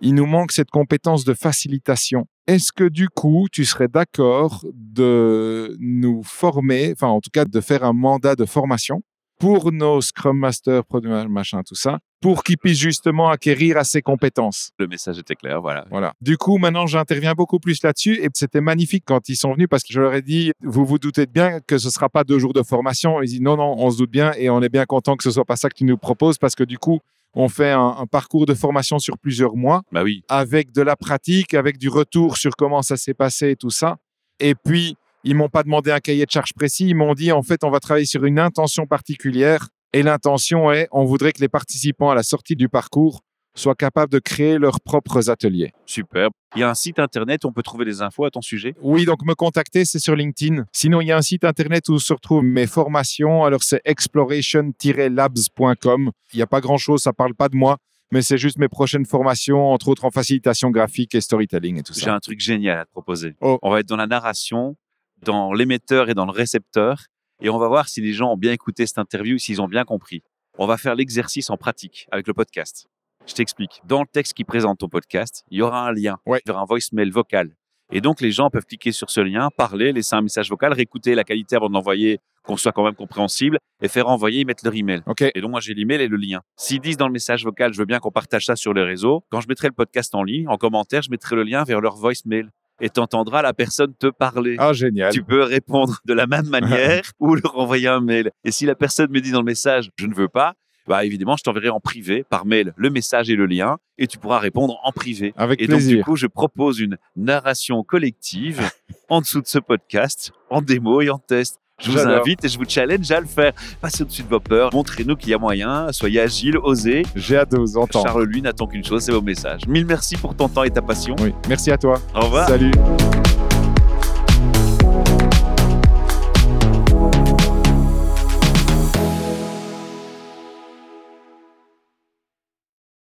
il 0.02 0.14
nous 0.14 0.26
manque 0.26 0.52
cette 0.52 0.70
compétence 0.70 1.24
de 1.26 1.34
facilitation. 1.34 2.28
Est-ce 2.46 2.72
que 2.72 2.88
du 2.88 3.10
coup, 3.10 3.48
tu 3.52 3.66
serais 3.66 3.88
d'accord 3.88 4.64
de 4.74 5.76
nous 5.80 6.24
former, 6.24 6.92
enfin 6.94 7.08
en 7.08 7.20
tout 7.20 7.32
cas 7.32 7.46
de 7.46 7.62
faire 7.62 7.84
un 7.84 7.94
mandat 7.94 8.36
de 8.36 8.46
formation 8.46 9.02
pour 9.40 9.72
nos 9.72 10.02
Scrum 10.02 10.38
Masters, 10.38 10.84
Product 10.86 11.30
machin, 11.30 11.62
tout 11.64 11.76
ça, 11.76 12.00
pour 12.22 12.44
qu'ils 12.44 12.58
puissent 12.58 12.80
justement 12.80 13.30
acquérir 13.30 13.78
à 13.78 13.84
ces 13.84 14.02
compétences 14.02 14.72
Le 14.80 14.88
message 14.88 15.20
était 15.20 15.36
clair, 15.36 15.62
voilà. 15.62 15.86
voilà. 15.90 16.14
Du 16.22 16.38
coup, 16.38 16.58
maintenant, 16.58 16.88
j'interviens 16.88 17.34
beaucoup 17.34 17.60
plus 17.60 17.82
là-dessus 17.84 18.20
et 18.22 18.28
c'était 18.34 18.62
magnifique 18.62 19.04
quand 19.06 19.30
ils 19.30 19.36
sont 19.36 19.54
venus 19.54 19.68
parce 19.70 19.84
que 19.84 19.94
je 19.94 20.02
leur 20.02 20.14
ai 20.14 20.22
dit, 20.22 20.52
vous 20.64 20.86
vous 20.86 21.00
doutez 21.00 21.28
bien 21.28 21.60
que 21.60 21.78
ce 21.78 21.90
sera 21.90 22.10
pas 22.10 22.24
deux 22.24 22.40
jours 22.40 22.54
de 22.54 22.64
formation. 22.64 23.22
Ils 23.22 23.28
disent, 23.28 23.42
non, 23.42 23.58
non, 23.58 23.76
on 23.78 23.92
se 23.92 23.98
doute 23.98 24.12
bien 24.12 24.34
et 24.38 24.50
on 24.50 24.62
est 24.62 24.70
bien 24.70 24.86
content 24.86 25.16
que 25.16 25.24
ce 25.24 25.32
soit 25.32 25.46
pas 25.46 25.56
ça 25.56 25.70
que 25.70 25.76
tu 25.76 25.84
nous 25.86 25.98
proposes 25.98 26.38
parce 26.38 26.56
que 26.56 26.64
du 26.64 26.78
coup, 26.78 27.00
on 27.34 27.50
fait 27.50 27.72
un, 27.72 27.96
un 28.00 28.06
parcours 28.08 28.48
de 28.48 28.56
formation 28.56 28.98
sur 28.98 29.18
plusieurs 29.18 29.56
mois 29.56 29.84
Bah 29.92 30.02
oui, 30.04 30.24
avec 30.28 30.72
de 30.72 30.82
la 30.82 30.96
pratique, 30.96 31.54
avec 31.54 31.78
du 31.78 31.90
retour 31.90 32.38
sur 32.38 32.56
comment 32.56 32.82
ça 32.82 32.98
s'est 32.98 33.14
passé 33.14 33.52
et 33.52 33.56
tout 33.56 33.70
ça. 33.70 33.98
Et 34.40 34.56
puis, 34.56 34.96
ils 35.28 35.36
m'ont 35.36 35.50
pas 35.50 35.62
demandé 35.64 35.92
un 35.92 36.00
cahier 36.00 36.26
de 36.26 36.32
charge 36.32 36.54
précis. 36.54 36.88
Ils 36.88 36.96
m'ont 36.96 37.14
dit, 37.14 37.34
en 37.34 37.44
fait, 37.44 37.66
on 37.66 37.70
va 37.70 37.82
travailler 37.82 38.06
sur 38.06 38.24
une 38.24 38.40
intention 38.40 38.88
particulière. 38.88 39.68
Et 39.92 40.02
l'intention 40.02 40.72
est, 40.72 40.88
on 40.92 41.04
voudrait 41.04 41.34
que 41.34 41.42
les 41.42 41.50
participants 41.50 42.10
à 42.10 42.16
la 42.16 42.24
sortie 42.24 42.56
du 42.56 42.70
parcours 42.70 43.20
soient 43.54 43.76
capables 43.76 44.10
de 44.12 44.20
créer 44.20 44.58
leurs 44.58 44.80
propres 44.80 45.30
ateliers. 45.30 45.74
Super. 45.86 46.30
Il 46.56 46.62
y 46.62 46.64
a 46.64 46.70
un 46.70 46.76
site 46.76 47.00
internet 47.00 47.44
où 47.44 47.50
on 47.50 47.52
peut 47.52 47.64
trouver 47.64 47.84
des 47.84 48.02
infos 48.02 48.24
à 48.24 48.32
ton 48.32 48.42
sujet? 48.42 48.74
Oui, 48.82 49.04
donc 49.06 49.26
me 49.26 49.34
contacter, 49.34 49.84
c'est 49.84 50.00
sur 50.00 50.16
LinkedIn. 50.16 50.64
Sinon, 50.72 51.02
il 51.02 51.08
y 51.08 51.12
a 51.12 51.18
un 51.18 51.22
site 51.22 51.44
internet 51.44 51.90
où 51.90 52.00
se 52.00 52.14
retrouvent 52.14 52.44
mes 52.44 52.68
formations. 52.68 53.44
Alors, 53.44 53.64
c'est 53.64 53.82
exploration-labs.com. 53.84 56.12
Il 56.34 56.38
n'y 56.38 56.42
a 56.42 56.48
pas 56.48 56.62
grand-chose, 56.62 57.02
ça 57.02 57.12
parle 57.12 57.34
pas 57.34 57.50
de 57.50 57.58
moi, 57.58 57.76
mais 58.12 58.22
c'est 58.22 58.38
juste 58.38 58.60
mes 58.60 58.70
prochaines 58.70 59.06
formations, 59.06 59.72
entre 59.72 59.90
autres 59.90 60.06
en 60.06 60.12
facilitation 60.12 60.70
graphique 60.70 61.16
et 61.16 61.22
storytelling 61.22 61.80
et 61.80 61.84
tout 61.84 61.94
J'ai 61.94 62.02
ça. 62.02 62.14
un 62.16 62.20
truc 62.20 62.40
génial 62.40 62.80
à 62.80 62.86
te 62.86 62.92
proposer. 62.92 63.36
Oh. 63.42 63.60
On 63.62 63.72
va 63.72 63.80
être 63.82 63.88
dans 63.88 63.98
la 63.98 64.08
narration, 64.08 64.76
dans 65.24 65.54
l'émetteur 65.54 66.10
et 66.10 66.14
dans 66.14 66.26
le 66.26 66.32
récepteur, 66.32 67.00
et 67.42 67.50
on 67.50 67.58
va 67.58 67.68
voir 67.68 67.88
si 67.88 68.02
les 68.02 68.14
gens 68.14 68.32
ont 68.34 68.38
bien 68.38 68.52
écouté 68.52 68.86
cette 68.88 68.98
interview, 68.98 69.38
s'ils 69.38 69.62
ont 69.62 69.68
bien 69.68 69.84
compris. 69.86 70.24
On 70.58 70.66
va 70.66 70.78
faire 70.78 70.96
l'exercice 70.96 71.50
en 71.50 71.58
pratique 71.58 72.08
avec 72.12 72.28
le 72.28 72.34
podcast. 72.34 72.88
Je 73.28 73.34
t'explique. 73.34 73.82
Dans 73.86 74.02
le 74.02 74.08
texte 74.08 74.34
qui 74.34 74.44
présente 74.44 74.80
ton 74.80 74.88
podcast, 74.90 75.44
il 75.52 75.60
y 75.60 75.62
aura 75.62 75.88
un 75.88 75.92
lien 75.92 76.18
Ouais. 76.26 76.42
vers 76.46 76.58
un 76.58 76.66
voicemail 76.66 77.10
vocal. 77.12 77.56
Et 77.92 78.02
donc, 78.02 78.20
les 78.22 78.32
gens 78.32 78.50
peuvent 78.50 78.66
cliquer 78.66 78.92
sur 78.92 79.10
ce 79.10 79.22
lien, 79.22 79.50
parler, 79.56 79.94
laisser 79.94 80.16
un 80.16 80.22
message 80.22 80.50
vocal, 80.50 80.74
réécouter 80.74 81.16
la 81.16 81.24
qualité 81.24 81.56
avant 81.56 81.70
de 81.70 81.74
l'envoyer, 81.74 82.20
qu'on 82.44 82.58
soit 82.58 82.72
quand 82.74 82.84
même 82.84 82.96
compréhensible, 82.96 83.60
et 83.82 83.88
faire 83.88 84.08
envoyer, 84.10 84.44
mettre 84.46 84.66
leur 84.66 84.76
email. 84.76 85.02
Et 85.36 85.42
donc, 85.42 85.52
moi, 85.52 85.60
j'ai 85.62 85.74
l'email 85.74 86.02
et 86.02 86.08
le 86.08 86.18
lien. 86.18 86.42
S'ils 86.58 86.82
disent 86.82 86.98
dans 86.98 87.08
le 87.08 87.14
message 87.14 87.46
vocal, 87.46 87.72
je 87.74 87.78
veux 87.80 87.86
bien 87.86 88.00
qu'on 88.00 88.12
partage 88.12 88.46
ça 88.46 88.56
sur 88.58 88.74
les 88.74 88.84
réseaux, 88.84 89.24
quand 89.30 89.40
je 89.42 89.48
mettrai 89.48 89.68
le 89.68 89.74
podcast 89.74 90.14
en 90.16 90.24
ligne, 90.24 90.48
en 90.50 90.58
commentaire, 90.58 91.02
je 91.02 91.10
mettrai 91.12 91.36
le 91.38 91.44
lien 91.44 91.64
vers 91.64 91.80
leur 91.80 91.96
voicemail. 91.96 92.48
Et 92.80 92.90
tu 92.90 93.00
entendras 93.00 93.42
la 93.42 93.54
personne 93.54 93.94
te 94.00 94.08
parler. 94.08 94.56
Ah, 94.60 94.74
génial. 94.74 95.12
Tu 95.12 95.24
peux 95.24 95.44
répondre 95.44 96.00
de 96.06 96.14
la 96.14 96.28
même 96.28 96.48
manière 96.48 97.04
ou 97.20 97.36
leur 97.36 97.58
envoyer 97.58 97.88
un 97.88 98.02
mail. 98.02 98.32
Et 98.44 98.52
si 98.52 98.66
la 98.66 98.76
personne 98.76 99.12
me 99.12 99.20
dit 99.20 99.32
dans 99.32 99.40
le 99.40 99.46
message, 99.46 99.90
je 99.98 100.06
ne 100.06 100.14
veux 100.14 100.28
pas, 100.28 100.54
bah 100.88 101.04
évidemment, 101.04 101.36
je 101.36 101.44
t'enverrai 101.44 101.70
en 101.70 101.80
privé, 101.80 102.24
par 102.24 102.46
mail, 102.46 102.74
le 102.78 102.90
message 102.90 103.30
et 103.30 103.36
le 103.36 103.46
lien, 103.46 103.78
et 103.98 104.08
tu 104.08 104.18
pourras 104.18 104.40
répondre 104.40 104.80
en 104.84 104.92
privé. 104.92 105.34
Avec 105.36 105.62
Et 105.62 105.68
donc, 105.68 105.82
du 105.82 106.02
coup, 106.02 106.16
je 106.16 106.28
propose 106.28 106.80
une 106.80 106.98
narration 107.16 107.84
collective 107.84 108.62
en 109.10 109.20
dessous 109.20 109.42
de 109.42 109.48
ce 109.48 109.60
podcast, 109.60 110.32
en 110.50 110.62
démo 110.62 111.02
et 111.02 111.10
en 111.10 111.20
test. 111.20 111.60
Je 111.80 111.92
vous 111.92 112.00
invite 112.00 112.44
et 112.44 112.50
je 112.50 112.58
vous 112.58 112.66
challenge 112.68 113.12
à 113.12 113.20
le 113.20 113.28
faire. 113.28 113.54
Passez 113.80 114.02
au-dessus 114.02 114.24
de 114.24 114.28
vos 114.28 114.40
peurs, 114.40 114.74
montrez-nous 114.74 115.16
qu'il 115.16 115.30
y 115.30 115.34
a 115.36 115.38
moyen, 115.38 115.92
soyez 115.92 116.20
agile, 116.20 116.58
osez. 116.58 117.04
J'ai 117.16 117.38
hâte 117.38 117.52
de 117.52 117.58
vous 117.58 117.78
entendre. 117.78 118.08
Charles, 118.08 118.24
lui, 118.24 118.42
n'attend 118.42 118.66
qu'une 118.66 118.84
chose, 118.84 119.04
c'est 119.04 119.12
vos 119.12 119.22
messages. 119.22 119.62
Mille 119.68 119.86
merci 119.86 120.16
pour 120.18 120.36
ton 120.36 120.50
temps 120.50 120.64
et 120.64 120.72
ta 120.72 120.82
passion. 120.82 121.16
Oui. 121.22 121.36
Merci 121.48 121.70
à 121.70 121.78
toi. 121.78 122.02
Au 122.16 122.22
revoir. 122.22 122.48
Salut. 122.48 122.72